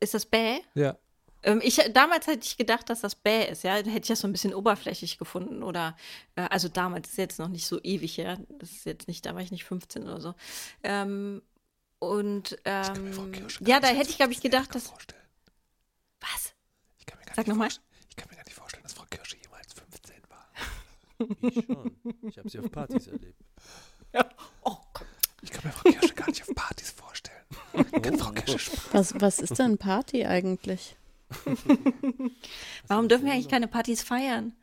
[0.00, 0.58] ist das Bäh?
[0.74, 0.96] Ja.
[1.44, 3.74] Ähm, ich, damals hätte ich gedacht, dass das Bäh ist, ja.
[3.74, 5.62] Hätte ich das so ein bisschen oberflächlich gefunden.
[5.62, 5.96] Oder,
[6.36, 8.38] äh, also damals ist jetzt noch nicht so ewig her.
[8.58, 10.34] Das ist jetzt nicht, da war ich nicht 15 oder so.
[10.82, 11.42] Ähm,
[11.98, 13.12] und ähm,
[13.60, 14.88] ja, da hätte ich, glaube ich, gedacht, dass.
[14.88, 15.22] Vorstellen.
[16.20, 16.54] Was?
[16.98, 17.68] Ich kann mir gar Sag nochmal.
[18.08, 20.48] Ich kann mir gar nicht vorstellen, dass Frau Kirsche jemals 15 war.
[21.50, 21.96] Ich schon.
[22.28, 23.40] Ich habe sie auf Partys erlebt.
[24.12, 24.28] Ja.
[24.62, 25.06] Oh Gott.
[25.42, 27.44] Ich kann mir Frau Kirsche gar nicht auf Partys vorstellen.
[28.02, 30.96] Kann Frau Kirsche was, was ist denn Party eigentlich?
[32.88, 34.54] Warum dürfen wir eigentlich keine Partys feiern?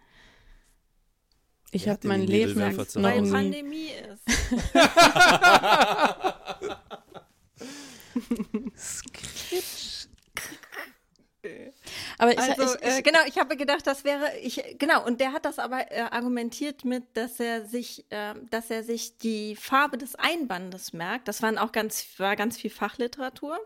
[1.72, 4.24] Ich habe mein Leben lang Weil Pandemie ist.
[12.18, 15.22] aber ich, also, ich, ich, äh, genau, ich habe gedacht, das wäre ich genau und
[15.22, 19.56] der hat das aber äh, argumentiert mit, dass er sich, äh, dass er sich die
[19.56, 21.30] Farbe des Einbandes merkt.
[21.30, 23.58] Das waren auch ganz war ganz viel Fachliteratur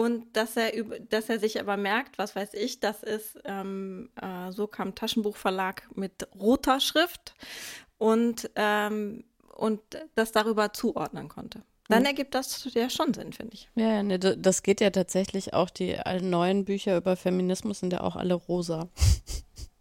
[0.00, 0.72] und dass er,
[1.10, 5.86] dass er sich aber merkt, was weiß ich, das ist, ähm, äh, so kam Taschenbuchverlag
[5.94, 7.34] mit roter Schrift
[7.98, 9.24] und, ähm,
[9.54, 9.82] und
[10.14, 11.60] das darüber zuordnen konnte.
[11.88, 12.06] Dann mhm.
[12.06, 13.68] ergibt das ja schon Sinn, finde ich.
[13.74, 18.16] Ja, ne, das geht ja tatsächlich auch, die neuen Bücher über Feminismus sind ja auch
[18.16, 18.88] alle rosa.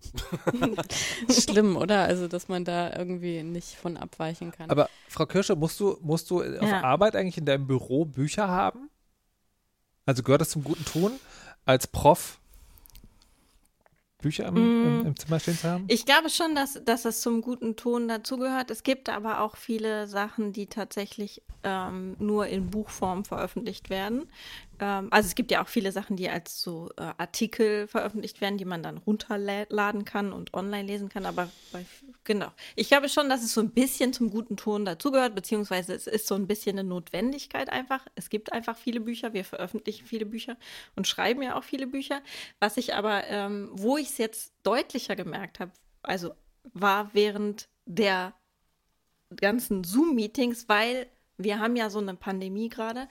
[1.30, 2.02] Schlimm, oder?
[2.02, 4.70] Also, dass man da irgendwie nicht von abweichen kann.
[4.70, 6.82] Aber Frau Kirsche, musst du, musst du auf ja.
[6.82, 8.90] Arbeit eigentlich in deinem Büro Bücher haben?
[10.10, 11.12] Also gehört das zum guten Ton,
[11.66, 12.40] als Prof
[14.18, 14.88] Bücher im, mm.
[14.88, 15.86] im, im, Zimmer stehen zu haben?
[15.88, 18.72] Ich glaube schon, dass, dass das zum guten Ton dazugehört.
[18.72, 24.28] Es gibt aber auch viele Sachen, die tatsächlich ähm, nur in Buchform veröffentlicht werden.
[24.80, 28.58] Ähm, also es gibt ja auch viele Sachen, die als so äh, Artikel veröffentlicht werden,
[28.58, 31.28] die man dann runterladen kann und online lesen kann.
[31.28, 31.86] Aber bei,
[32.24, 32.52] genau.
[32.76, 36.28] Ich glaube schon, dass es so ein bisschen zum guten Ton dazugehört, beziehungsweise es ist
[36.28, 38.06] so ein bisschen eine Notwendigkeit einfach.
[38.16, 40.58] Es gibt einfach viele Bücher, wir veröffentlichen viele Bücher
[40.96, 42.22] und schreiben ja auch viele Bücher.
[42.60, 45.72] Was ich aber, ähm, wo ich es jetzt deutlicher gemerkt habe,
[46.04, 46.34] also
[46.74, 48.34] war während der
[49.36, 51.08] ganzen Zoom-Meetings, weil
[51.40, 53.08] wir haben ja so eine Pandemie gerade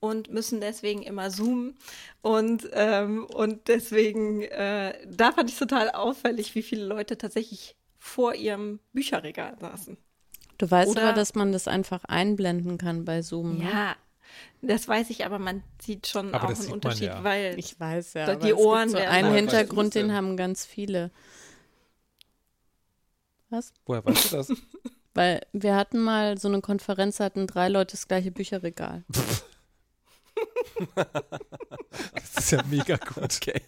[0.00, 1.78] und müssen deswegen immer zoomen.
[2.22, 7.76] Und, ähm, und deswegen, äh, da fand ich total auffällig, wie viele Leute tatsächlich
[8.08, 9.96] vor ihrem Bücherregal saßen.
[10.58, 13.58] Du weißt Oder, aber, dass man das einfach einblenden kann bei Zoom.
[13.58, 13.70] Ne?
[13.70, 13.96] Ja,
[14.60, 17.22] das weiß ich, aber man sieht schon aber auch einen Unterschied, ja.
[17.22, 18.88] weil ich weiß ja, die Ohren.
[18.88, 21.12] so einen Hintergrund, den haben ganz viele.
[23.50, 23.72] Was?
[23.86, 24.52] Woher weißt du das?
[25.14, 29.04] Weil wir hatten mal so eine Konferenz, hatten drei Leute das gleiche Bücherregal.
[32.14, 33.38] das ist ja mega gut.
[33.42, 33.60] Okay.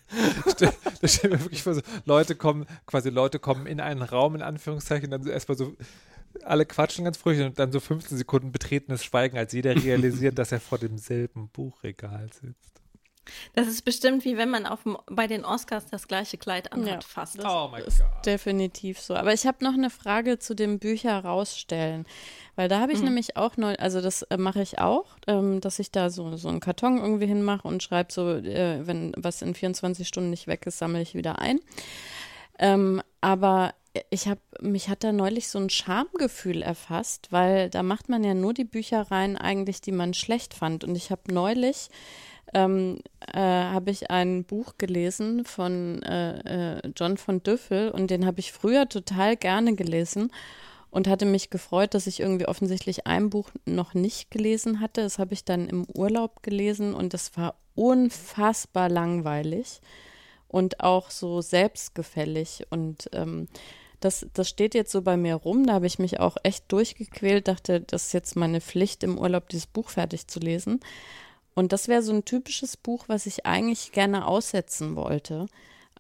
[0.58, 4.42] Da stell mir wirklich vor, so Leute kommen, quasi Leute kommen in einen Raum, in
[4.42, 5.76] Anführungszeichen, dann so erstmal so,
[6.44, 10.52] alle quatschen ganz fröhlich und dann so 15 Sekunden betretenes Schweigen, als jeder realisiert, dass
[10.52, 12.79] er vor demselben Buchregal sitzt.
[13.54, 16.88] Das ist bestimmt wie wenn man auf dem, bei den Oscars das gleiche Kleid anhat,
[16.88, 17.38] ja, fast.
[17.44, 17.92] oh mein Gott.
[18.26, 19.14] Definitiv so.
[19.14, 22.06] Aber ich habe noch eine Frage zu dem Bücher rausstellen.
[22.56, 23.06] Weil da habe ich mhm.
[23.06, 26.48] nämlich auch neu, also das äh, mache ich auch, ähm, dass ich da so, so
[26.48, 30.66] einen Karton irgendwie hinmache und schreibe so, äh, wenn was in 24 Stunden nicht weg
[30.66, 31.60] ist, sammle ich wieder ein.
[32.58, 33.72] Ähm, aber
[34.10, 38.34] ich habe, mich hat da neulich so ein Schamgefühl erfasst, weil da macht man ja
[38.34, 40.84] nur die Bücher rein, eigentlich, die man schlecht fand.
[40.84, 41.88] Und ich habe neulich
[42.54, 42.98] ähm,
[43.32, 48.40] äh, habe ich ein Buch gelesen von äh, äh, John von Düffel und den habe
[48.40, 50.32] ich früher total gerne gelesen
[50.90, 55.02] und hatte mich gefreut, dass ich irgendwie offensichtlich ein Buch noch nicht gelesen hatte.
[55.02, 59.80] Das habe ich dann im Urlaub gelesen und das war unfassbar langweilig
[60.48, 63.46] und auch so selbstgefällig und ähm,
[64.00, 65.66] das, das steht jetzt so bei mir rum.
[65.66, 69.50] Da habe ich mich auch echt durchgequält, dachte, das ist jetzt meine Pflicht im Urlaub,
[69.50, 70.80] dieses Buch fertig zu lesen.
[71.54, 75.46] Und das wäre so ein typisches Buch, was ich eigentlich gerne aussetzen wollte.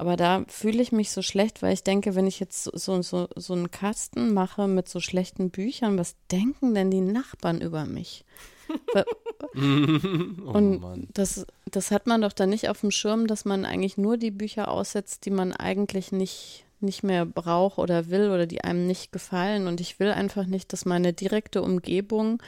[0.00, 3.28] Aber da fühle ich mich so schlecht, weil ich denke, wenn ich jetzt so, so,
[3.36, 8.24] so einen Kasten mache mit so schlechten Büchern, was denken denn die Nachbarn über mich?
[8.96, 13.98] oh und das, das hat man doch dann nicht auf dem Schirm, dass man eigentlich
[13.98, 18.64] nur die Bücher aussetzt, die man eigentlich nicht, nicht mehr braucht oder will oder die
[18.64, 19.66] einem nicht gefallen.
[19.66, 22.42] Und ich will einfach nicht, dass meine direkte Umgebung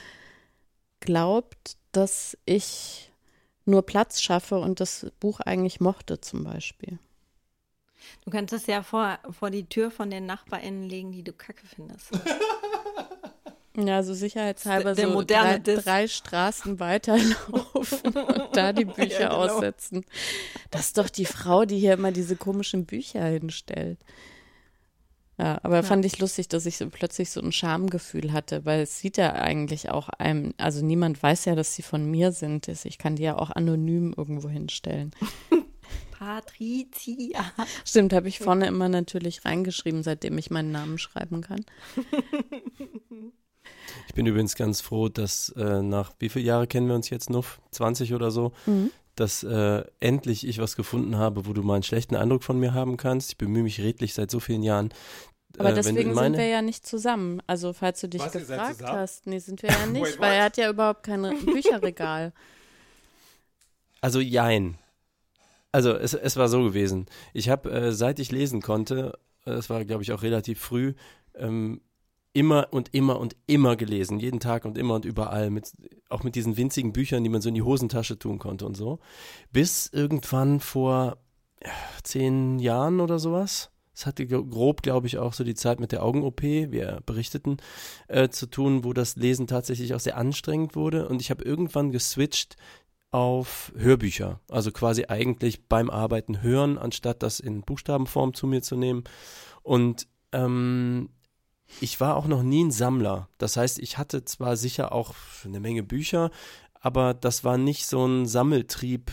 [1.00, 3.12] glaubt, dass ich
[3.64, 6.98] nur Platz schaffe und das Buch eigentlich mochte zum Beispiel.
[8.24, 11.66] Du könntest es ja vor, vor die Tür von den NachbarInnen legen, die du kacke
[11.66, 12.10] findest.
[13.74, 19.28] Ja, so sicherheitshalber der, der so drei, drei, Straßen weiterlaufen und da die Bücher ja,
[19.30, 19.54] genau.
[19.54, 20.04] aussetzen.
[20.70, 23.98] Das ist doch die Frau, die hier immer diese komischen Bücher hinstellt.
[25.42, 25.82] Ja, aber ja.
[25.82, 29.32] fand ich lustig, dass ich so plötzlich so ein Schamgefühl hatte, weil es sieht ja
[29.32, 32.68] eigentlich auch einem, also niemand weiß ja, dass sie von mir sind.
[32.68, 35.10] Ich kann die ja auch anonym irgendwo hinstellen.
[36.16, 37.44] Patricia.
[37.84, 41.64] Stimmt, habe ich vorne immer natürlich reingeschrieben, seitdem ich meinen Namen schreiben kann.
[44.08, 47.30] Ich bin übrigens ganz froh, dass äh, nach wie viele Jahre kennen wir uns jetzt
[47.30, 47.46] noch?
[47.70, 48.52] 20 oder so?
[48.66, 52.58] Mhm dass äh, endlich ich was gefunden habe, wo du mal einen schlechten Eindruck von
[52.58, 53.30] mir haben kannst.
[53.30, 54.90] Ich bemühe mich redlich seit so vielen Jahren.
[55.58, 56.36] Aber äh, deswegen meine...
[56.36, 57.42] sind wir ja nicht zusammen.
[57.46, 60.44] Also falls du dich was, gefragt hast, nee, sind wir ja nicht, Wait, weil er
[60.44, 62.32] hat ja überhaupt kein Bücherregal.
[64.04, 64.78] Also jein.
[65.70, 67.06] Also es, es war so gewesen.
[67.32, 70.94] Ich habe, äh, seit ich lesen konnte, das war glaube ich auch relativ früh,
[71.36, 71.80] ähm,
[72.32, 75.72] immer und immer und immer gelesen, jeden Tag und immer und überall, mit,
[76.08, 78.98] auch mit diesen winzigen Büchern, die man so in die Hosentasche tun konnte und so.
[79.52, 81.18] Bis irgendwann vor
[82.02, 83.71] zehn Jahren oder sowas.
[83.94, 87.58] Es hatte grob, glaube ich, auch so die Zeit mit der Augen-OP, wir berichteten,
[88.08, 91.08] äh, zu tun, wo das Lesen tatsächlich auch sehr anstrengend wurde.
[91.08, 92.56] Und ich habe irgendwann geswitcht
[93.10, 94.40] auf Hörbücher.
[94.48, 99.04] Also quasi eigentlich beim Arbeiten hören, anstatt das in Buchstabenform zu mir zu nehmen.
[99.62, 101.10] Und ähm,
[101.80, 103.28] ich war auch noch nie ein Sammler.
[103.38, 105.14] Das heißt, ich hatte zwar sicher auch
[105.44, 106.30] eine Menge Bücher,
[106.80, 109.10] aber das war nicht so ein Sammeltrieb,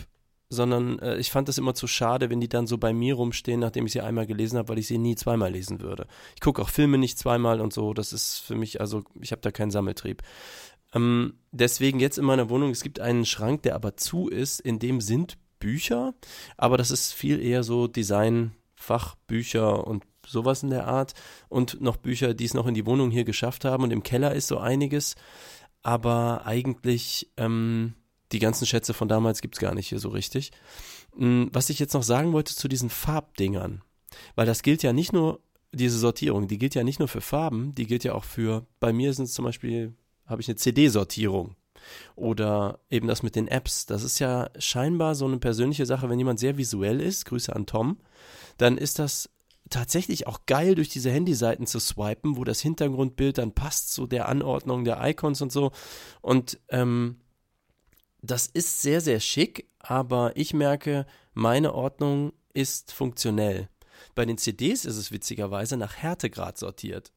[0.49, 3.59] sondern äh, ich fand das immer zu schade, wenn die dann so bei mir rumstehen,
[3.59, 6.07] nachdem ich sie einmal gelesen habe, weil ich sie nie zweimal lesen würde.
[6.35, 7.93] Ich gucke auch Filme nicht zweimal und so.
[7.93, 10.23] Das ist für mich, also ich habe da keinen Sammeltrieb.
[10.93, 14.79] Ähm, deswegen jetzt in meiner Wohnung, es gibt einen Schrank, der aber zu ist, in
[14.79, 16.13] dem sind Bücher,
[16.57, 21.13] aber das ist viel eher so Design, Fachbücher und sowas in der Art
[21.49, 24.33] und noch Bücher, die es noch in die Wohnung hier geschafft haben und im Keller
[24.33, 25.15] ist so einiges,
[25.83, 27.93] aber eigentlich ähm,
[28.31, 30.51] die ganzen Schätze von damals gibt es gar nicht hier so richtig.
[31.15, 33.81] Hm, was ich jetzt noch sagen wollte zu diesen Farbdingern,
[34.35, 37.75] weil das gilt ja nicht nur, diese Sortierung, die gilt ja nicht nur für Farben,
[37.75, 39.93] die gilt ja auch für, bei mir sind es zum Beispiel,
[40.25, 41.55] habe ich eine CD-Sortierung.
[42.15, 43.85] Oder eben das mit den Apps.
[43.85, 47.65] Das ist ja scheinbar so eine persönliche Sache, wenn jemand sehr visuell ist, Grüße an
[47.65, 47.99] Tom,
[48.57, 49.29] dann ist das
[49.69, 54.27] tatsächlich auch geil, durch diese Handyseiten zu swipen, wo das Hintergrundbild dann passt zu der
[54.27, 55.71] Anordnung der Icons und so.
[56.21, 57.17] Und ähm,
[58.21, 63.69] das ist sehr, sehr schick, aber ich merke, meine Ordnung ist funktionell.
[64.15, 67.11] Bei den CDs ist es witzigerweise nach Härtegrad sortiert.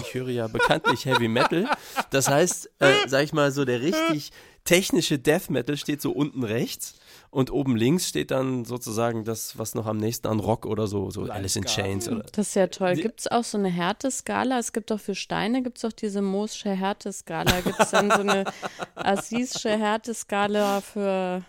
[0.00, 1.68] Ich höre ja bekanntlich Heavy Metal.
[2.10, 4.32] Das heißt, äh, sag ich mal, so der richtig
[4.64, 6.94] technische Death Metal steht so unten rechts
[7.30, 11.10] und oben links steht dann sozusagen das, was noch am nächsten an Rock oder so,
[11.10, 12.08] so Alice in Chains.
[12.08, 12.94] Oder das ist ja toll.
[12.94, 14.58] Gibt es auch so eine Härteskala?
[14.58, 17.60] Es gibt auch für Steine, gibt es auch diese Moosche Härteskala.
[17.60, 18.44] Gibt es dann so eine
[18.94, 21.42] Assische Härteskala für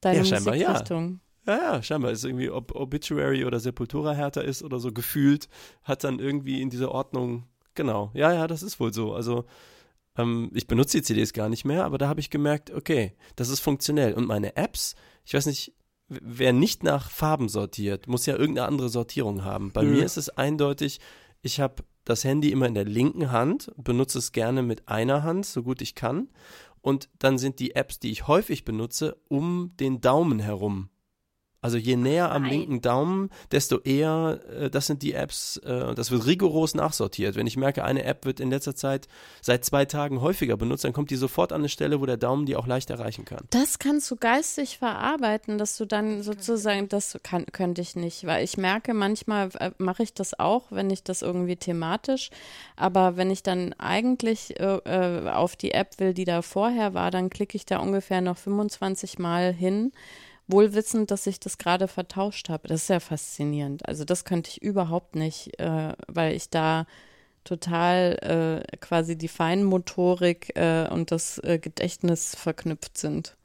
[0.00, 1.20] deine ja, scheinbar, Musikrichtung?
[1.46, 1.56] Ja.
[1.56, 5.48] ja, ja, scheinbar ist irgendwie, ob Obituary oder Sepultura härter ist oder so gefühlt,
[5.82, 7.44] hat dann irgendwie in dieser Ordnung,
[7.74, 9.14] genau, ja, ja, das ist wohl so.
[9.14, 9.44] Also
[10.16, 13.48] ähm, ich benutze die CDs gar nicht mehr, aber da habe ich gemerkt, okay, das
[13.48, 14.14] ist funktionell.
[14.14, 14.94] Und meine Apps,
[15.24, 15.74] ich weiß nicht,
[16.08, 19.72] wer nicht nach Farben sortiert, muss ja irgendeine andere Sortierung haben.
[19.72, 19.92] Bei mhm.
[19.92, 21.00] mir ist es eindeutig,
[21.42, 25.46] ich habe das Handy immer in der linken Hand, benutze es gerne mit einer Hand,
[25.46, 26.28] so gut ich kann.
[26.82, 30.88] Und dann sind die Apps, die ich häufig benutze, um den Daumen herum.
[31.62, 32.52] Also je näher am Nein.
[32.52, 37.36] linken Daumen, desto eher, äh, das sind die Apps, äh, das wird rigoros nachsortiert.
[37.36, 39.08] Wenn ich merke, eine App wird in letzter Zeit
[39.42, 42.46] seit zwei Tagen häufiger benutzt, dann kommt die sofort an eine Stelle, wo der Daumen
[42.46, 43.44] die auch leicht erreichen kann.
[43.50, 48.42] Das kannst du geistig verarbeiten, dass du dann sozusagen, das kann, könnte ich nicht, weil
[48.42, 52.30] ich merke, manchmal äh, mache ich das auch, wenn ich das irgendwie thematisch,
[52.76, 57.10] aber wenn ich dann eigentlich äh, äh auf die App will, die da vorher war,
[57.10, 59.92] dann klicke ich da ungefähr noch 25 Mal hin
[60.50, 62.68] wohl wissend, dass ich das gerade vertauscht habe.
[62.68, 63.86] Das ist ja faszinierend.
[63.88, 66.86] Also das könnte ich überhaupt nicht, äh, weil ich da
[67.44, 73.36] total äh, quasi die Feinmotorik äh, und das äh, Gedächtnis verknüpft sind.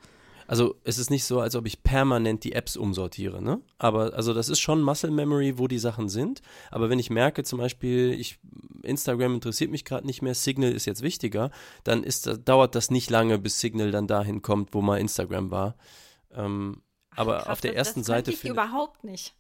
[0.48, 3.62] Also es ist nicht so, als ob ich permanent die Apps umsortiere, ne?
[3.80, 6.42] Aber also das ist schon Muscle Memory, wo die Sachen sind.
[6.70, 8.38] Aber wenn ich merke, zum Beispiel, ich
[8.84, 11.50] Instagram interessiert mich gerade nicht mehr, Signal ist jetzt wichtiger,
[11.84, 15.76] dann ist, dauert das nicht lange, bis Signal dann dahin kommt, wo mal Instagram war.
[16.32, 16.82] Ähm,
[17.16, 19.34] aber Krass, auf der ersten das Seite ich überhaupt nicht.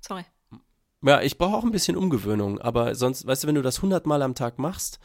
[0.00, 0.24] Sorry.
[1.02, 4.06] Ja, ich brauche auch ein bisschen Umgewöhnung, aber sonst, weißt du, wenn du das 100
[4.06, 4.98] Mal am Tag machst,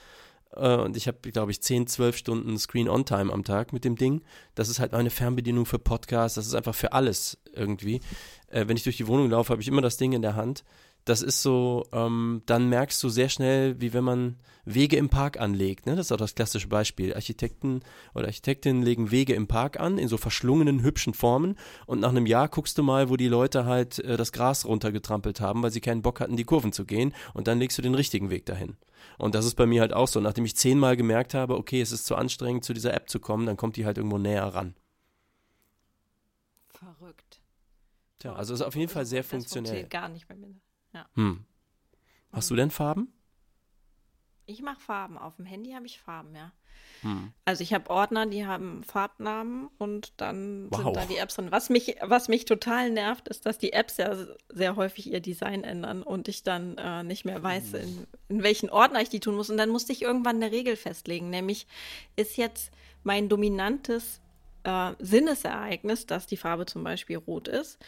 [0.56, 4.24] äh, und ich habe, glaube ich, 10, 12 Stunden Screen-On-Time am Tag mit dem Ding,
[4.56, 8.02] das ist halt eine Fernbedienung für Podcasts, das ist einfach für alles irgendwie.
[8.48, 10.64] Äh, wenn ich durch die Wohnung laufe, habe ich immer das Ding in der Hand
[11.06, 15.39] das ist so, ähm, dann merkst du sehr schnell, wie wenn man Wege im Park
[15.39, 15.86] anlegt.
[15.86, 15.95] Ne?
[15.95, 17.14] Das ist auch das klassische Beispiel.
[17.14, 17.82] Architekten
[18.14, 21.58] oder Architektinnen legen Wege im Park an, in so verschlungenen, hübschen Formen.
[21.86, 25.41] Und nach einem Jahr guckst du mal, wo die Leute halt äh, das Gras runtergetrampelt
[25.41, 27.14] haben, weil sie keinen Bock hatten, die Kurven zu gehen.
[27.34, 28.78] Und dann legst du den richtigen Weg dahin.
[29.18, 30.22] Und das ist bei mir halt auch so.
[30.22, 33.45] Nachdem ich zehnmal gemerkt habe, okay, es ist zu anstrengend, zu dieser App zu kommen,
[33.45, 34.76] dann kommt die halt irgendwo näher ran.
[36.70, 37.41] Verrückt.
[38.20, 39.82] Tja, also ist auf jeden Fall sehr das funktionell.
[39.82, 40.56] Funktioniert gar nicht bei mir.
[40.94, 41.06] Ja.
[41.16, 41.46] Hm.
[42.32, 43.14] Hast du denn Farben?
[44.46, 45.18] Ich mache Farben.
[45.18, 46.52] Auf dem Handy habe ich Farben, ja.
[47.02, 47.34] Hm.
[47.46, 50.82] Also ich habe Ordner, die haben Farbnamen und dann wow.
[50.82, 51.52] sind da die Apps drin.
[51.52, 54.16] Was mich, was mich total nervt, ist, dass die Apps ja
[54.50, 58.70] sehr häufig ihr Design ändern und ich dann äh, nicht mehr weiß, in, in welchen
[58.70, 59.50] Ordner ich die tun muss.
[59.50, 61.68] Und dann musste ich irgendwann eine Regel festlegen, nämlich
[62.16, 62.72] ist jetzt
[63.04, 64.22] mein dominantes
[64.64, 67.80] äh, Sinnesereignis, dass die Farbe zum Beispiel rot ist.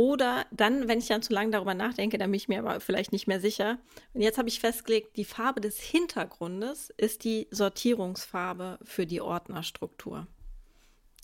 [0.00, 3.12] Oder dann, wenn ich dann zu lange darüber nachdenke, dann bin ich mir aber vielleicht
[3.12, 3.76] nicht mehr sicher.
[4.14, 10.26] Und jetzt habe ich festgelegt, die Farbe des Hintergrundes ist die Sortierungsfarbe für die Ordnerstruktur.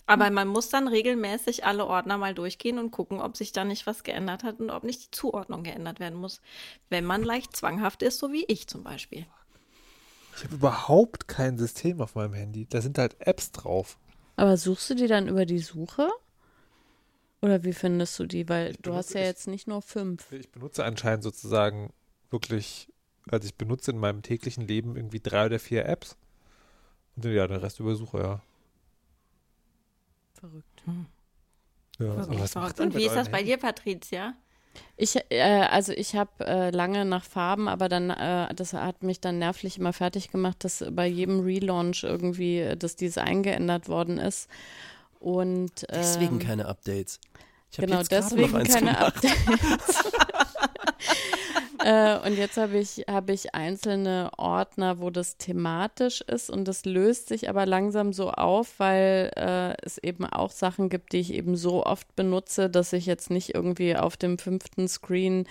[0.05, 0.33] Aber hm.
[0.35, 4.03] man muss dann regelmäßig alle Ordner mal durchgehen und gucken, ob sich da nicht was
[4.03, 6.39] geändert hat und ob nicht die Zuordnung geändert werden muss,
[6.91, 9.25] wenn man leicht zwanghaft ist, so wie ich zum Beispiel.
[10.35, 12.67] Ich habe überhaupt kein System auf meinem Handy.
[12.69, 13.97] Da sind halt Apps drauf.
[14.35, 16.11] Aber suchst du die dann über die Suche?
[17.41, 18.49] Oder wie findest du die?
[18.49, 20.31] Weil ich du benutze, hast ja jetzt nicht nur fünf.
[20.31, 21.93] Ich benutze anscheinend sozusagen
[22.29, 22.91] wirklich,
[23.29, 26.17] also ich benutze in meinem täglichen Leben irgendwie drei oder vier Apps.
[27.15, 28.41] Und ja, den Rest übersuche, ja.
[30.33, 30.83] Verrückt.
[30.85, 31.05] Hm.
[31.99, 32.79] Ja, verrückt, verrückt.
[32.79, 34.35] Und wie ist das bei dir, Patricia?
[34.95, 39.19] Ich, äh, also ich habe äh, lange nach Farben, aber dann, äh, das hat mich
[39.19, 44.19] dann nervlich immer fertig gemacht, dass bei jedem Relaunch irgendwie äh, das Design geändert worden
[44.19, 44.49] ist.
[45.19, 47.19] Und, ähm, deswegen keine Updates.
[47.75, 49.01] genau, deswegen keine gemacht.
[49.01, 50.03] Updates.
[51.83, 56.85] äh, und jetzt habe ich, hab ich einzelne Ordner, wo das thematisch ist und das
[56.85, 61.33] löst sich aber langsam so auf, weil äh, es eben auch Sachen gibt, die ich
[61.33, 65.47] eben so oft benutze, dass ich jetzt nicht irgendwie auf dem fünften Screen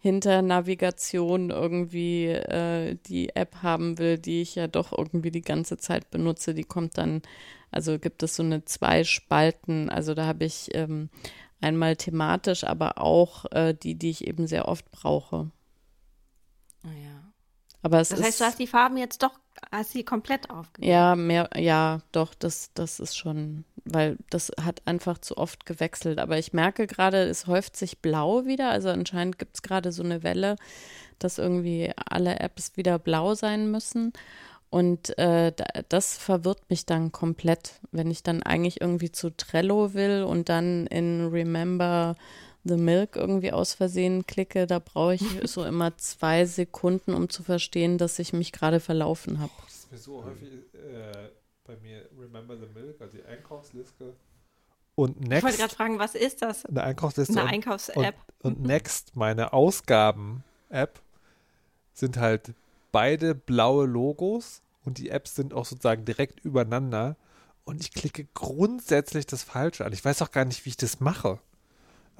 [0.00, 5.76] hinter Navigation irgendwie äh, die App haben will, die ich ja doch irgendwie die ganze
[5.76, 6.54] Zeit benutze.
[6.54, 7.22] Die kommt dann
[7.72, 9.90] also gibt es so eine zwei Spalten.
[9.90, 11.08] Also da habe ich ähm,
[11.62, 15.50] Einmal thematisch, aber auch äh, die, die ich eben sehr oft brauche.
[16.84, 17.32] Oh ja.
[17.82, 19.38] Aber es das ist, heißt, du hast die Farben jetzt doch,
[19.72, 20.90] hast sie komplett aufgegeben?
[20.90, 26.18] Ja, mehr, ja, doch, das, das ist schon, weil das hat einfach zu oft gewechselt.
[26.18, 28.70] Aber ich merke gerade, es häuft sich blau wieder.
[28.70, 30.56] Also anscheinend gibt es gerade so eine Welle,
[31.18, 34.12] dass irgendwie alle Apps wieder blau sein müssen.
[34.70, 35.52] Und äh,
[35.88, 40.86] das verwirrt mich dann komplett, wenn ich dann eigentlich irgendwie zu Trello will und dann
[40.86, 42.14] in Remember
[42.64, 47.42] the Milk irgendwie aus Versehen klicke, da brauche ich so immer zwei Sekunden, um zu
[47.42, 49.52] verstehen, dass ich mich gerade verlaufen habe.
[49.64, 51.30] Das ist mir so häufig äh,
[51.64, 54.14] bei mir Remember the Milk, also die Einkaufsliste.
[54.94, 55.38] Und Next.
[55.38, 56.66] Ich wollte gerade fragen, was ist das?
[56.66, 57.40] Eine Einkaufsliste.
[57.40, 58.16] Eine Einkaufs-App.
[58.42, 61.00] Und, und Next, meine Ausgaben-App,
[61.94, 62.54] sind halt
[62.92, 67.16] beide blaue Logos und die Apps sind auch sozusagen direkt übereinander
[67.64, 69.92] und ich klicke grundsätzlich das Falsche an.
[69.92, 71.38] Ich weiß auch gar nicht, wie ich das mache.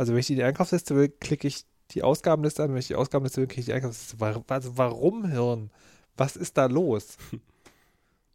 [0.00, 2.70] Also wenn ich die Einkaufsliste will, klicke ich die Ausgabenliste an.
[2.70, 4.16] Wenn ich die Ausgabenliste will, klicke ich die Einkaufsliste.
[4.48, 5.70] Also warum Hirn?
[6.16, 7.18] Was ist da los?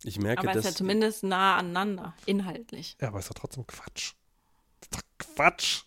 [0.03, 2.95] Ich merke, aber es ist ja zumindest nah aneinander, inhaltlich.
[3.01, 4.13] Ja, aber es ist doch trotzdem Quatsch.
[4.79, 5.83] Das ist doch Quatsch.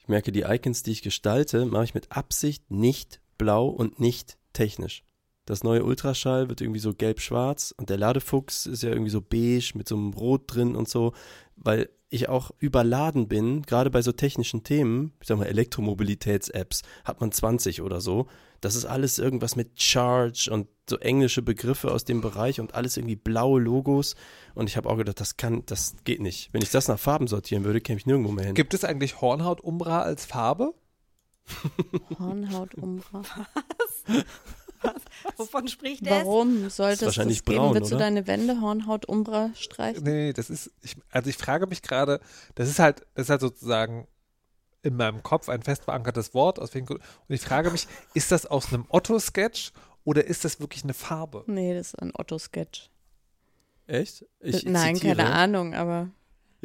[0.00, 4.38] Ich merke, die Icons, die ich gestalte, mache ich mit Absicht nicht blau und nicht
[4.54, 5.04] technisch.
[5.44, 9.72] Das neue Ultraschall wird irgendwie so gelb-schwarz und der Ladefuchs ist ja irgendwie so beige
[9.74, 11.12] mit so einem Rot drin und so,
[11.54, 17.20] weil ich auch überladen bin, gerade bei so technischen Themen, ich sag mal Elektromobilitäts-Apps, hat
[17.20, 18.26] man 20 oder so.
[18.60, 22.96] Das ist alles irgendwas mit Charge und so englische Begriffe aus dem Bereich und alles
[22.96, 24.16] irgendwie blaue Logos.
[24.54, 26.52] Und ich habe auch gedacht, das kann, das geht nicht.
[26.52, 28.54] Wenn ich das nach Farben sortieren würde, käme ich nirgendwo mehr hin.
[28.54, 30.74] Gibt es eigentlich Hornhaut-Umbra als Farbe?
[32.18, 33.22] Hornhaut-Umbra.
[33.22, 34.24] Was?
[35.36, 36.18] Wovon spricht er?
[36.18, 37.58] Warum sollte es wahrscheinlich das geben?
[37.58, 38.04] braun, Willst du oder?
[38.04, 40.04] deine Wände Hornhaut-Umbra streichen?
[40.04, 42.20] Nee, das ist, ich, also ich frage mich gerade,
[42.54, 44.06] das ist halt, das ist halt sozusagen
[44.82, 46.58] in meinem Kopf ein fest verankertes Wort.
[46.58, 49.72] Aus und ich frage mich, ist das aus einem Otto-Sketch
[50.04, 51.44] oder ist das wirklich eine Farbe?
[51.46, 52.90] Nee, das ist ein Otto-Sketch.
[53.88, 54.24] Echt?
[54.40, 56.10] Ich Nein, zitiere, keine Ahnung, aber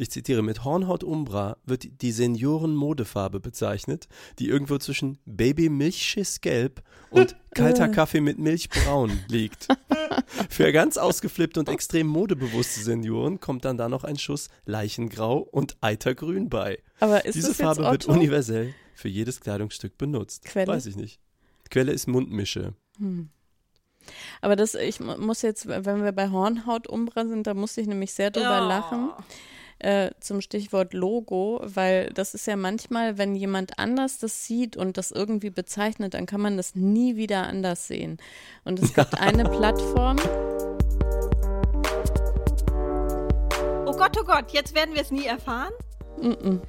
[0.01, 4.07] Ich zitiere, mit Hornhaut Umbra wird die Senioren-Modefarbe bezeichnet,
[4.39, 6.81] die irgendwo zwischen Baby-Milchschiss-Gelb
[7.11, 9.67] und kalter Kaffee mit Milchbraun liegt.
[10.49, 15.77] Für ganz ausgeflippte und extrem modebewusste Senioren kommt dann da noch ein Schuss Leichengrau und
[15.81, 16.79] Eitergrün bei.
[16.99, 20.45] aber ist Diese das Farbe jetzt wird universell für jedes Kleidungsstück benutzt.
[20.45, 20.67] Quelle?
[20.67, 21.19] Weiß ich nicht.
[21.69, 22.73] Quelle ist Mundmische.
[24.41, 28.13] Aber das, ich mu- muss jetzt, wenn wir bei Hornhaut-Umbra sind, da musste ich nämlich
[28.13, 28.67] sehr drüber Ja.
[28.67, 29.11] lachen.
[29.82, 34.95] Äh, zum Stichwort Logo, weil das ist ja manchmal, wenn jemand anders das sieht und
[34.95, 38.17] das irgendwie bezeichnet, dann kann man das nie wieder anders sehen.
[38.63, 40.17] Und es gibt eine Plattform,
[43.88, 45.73] Oh Gott, oh Gott, jetzt werden wir es nie erfahren?
[46.21, 46.61] mm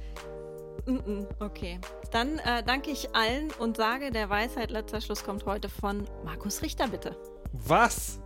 [0.85, 1.79] Mm-mm, Okay.
[2.11, 6.61] Dann äh, danke ich allen und sage, der Weisheit letzter Schluss kommt heute von Markus
[6.61, 7.15] Richter, bitte.
[7.53, 8.19] Was?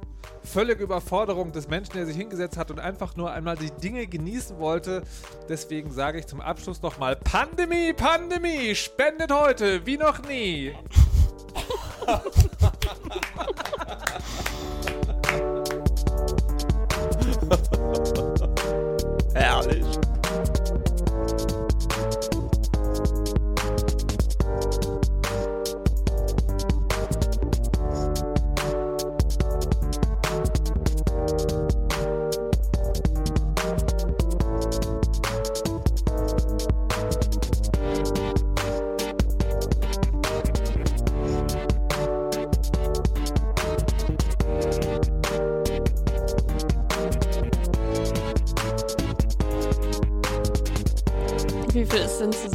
[0.51, 4.57] Völlige Überforderung des Menschen, der sich hingesetzt hat und einfach nur einmal die Dinge genießen
[4.59, 5.03] wollte.
[5.49, 10.73] Deswegen sage ich zum Abschluss nochmal: Pandemie, Pandemie, spendet heute wie noch nie.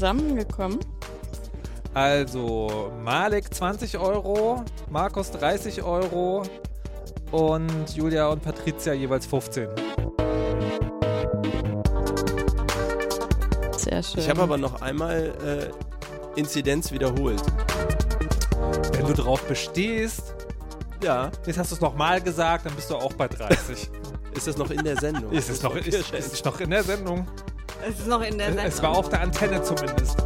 [0.02, 0.80] zusammengekommen?
[1.94, 6.42] Also, Malik 20 Euro, Markus 30 Euro
[7.30, 9.68] und Julia und Patricia jeweils 15.
[13.76, 14.20] Sehr schön.
[14.20, 15.70] Ich habe aber noch einmal
[16.36, 17.42] äh, Inzidenz wiederholt.
[18.94, 20.34] Wenn du drauf bestehst,
[21.00, 23.88] Ja, jetzt hast du es nochmal gesagt, dann bist du auch bei 30.
[24.34, 25.30] ist das noch in der Sendung?
[25.30, 27.24] ist, es noch, ist, ist es noch in der Sendung?
[27.84, 28.66] Es ist noch in der Sendung.
[28.66, 30.21] Es war auf der Antenne zumindest.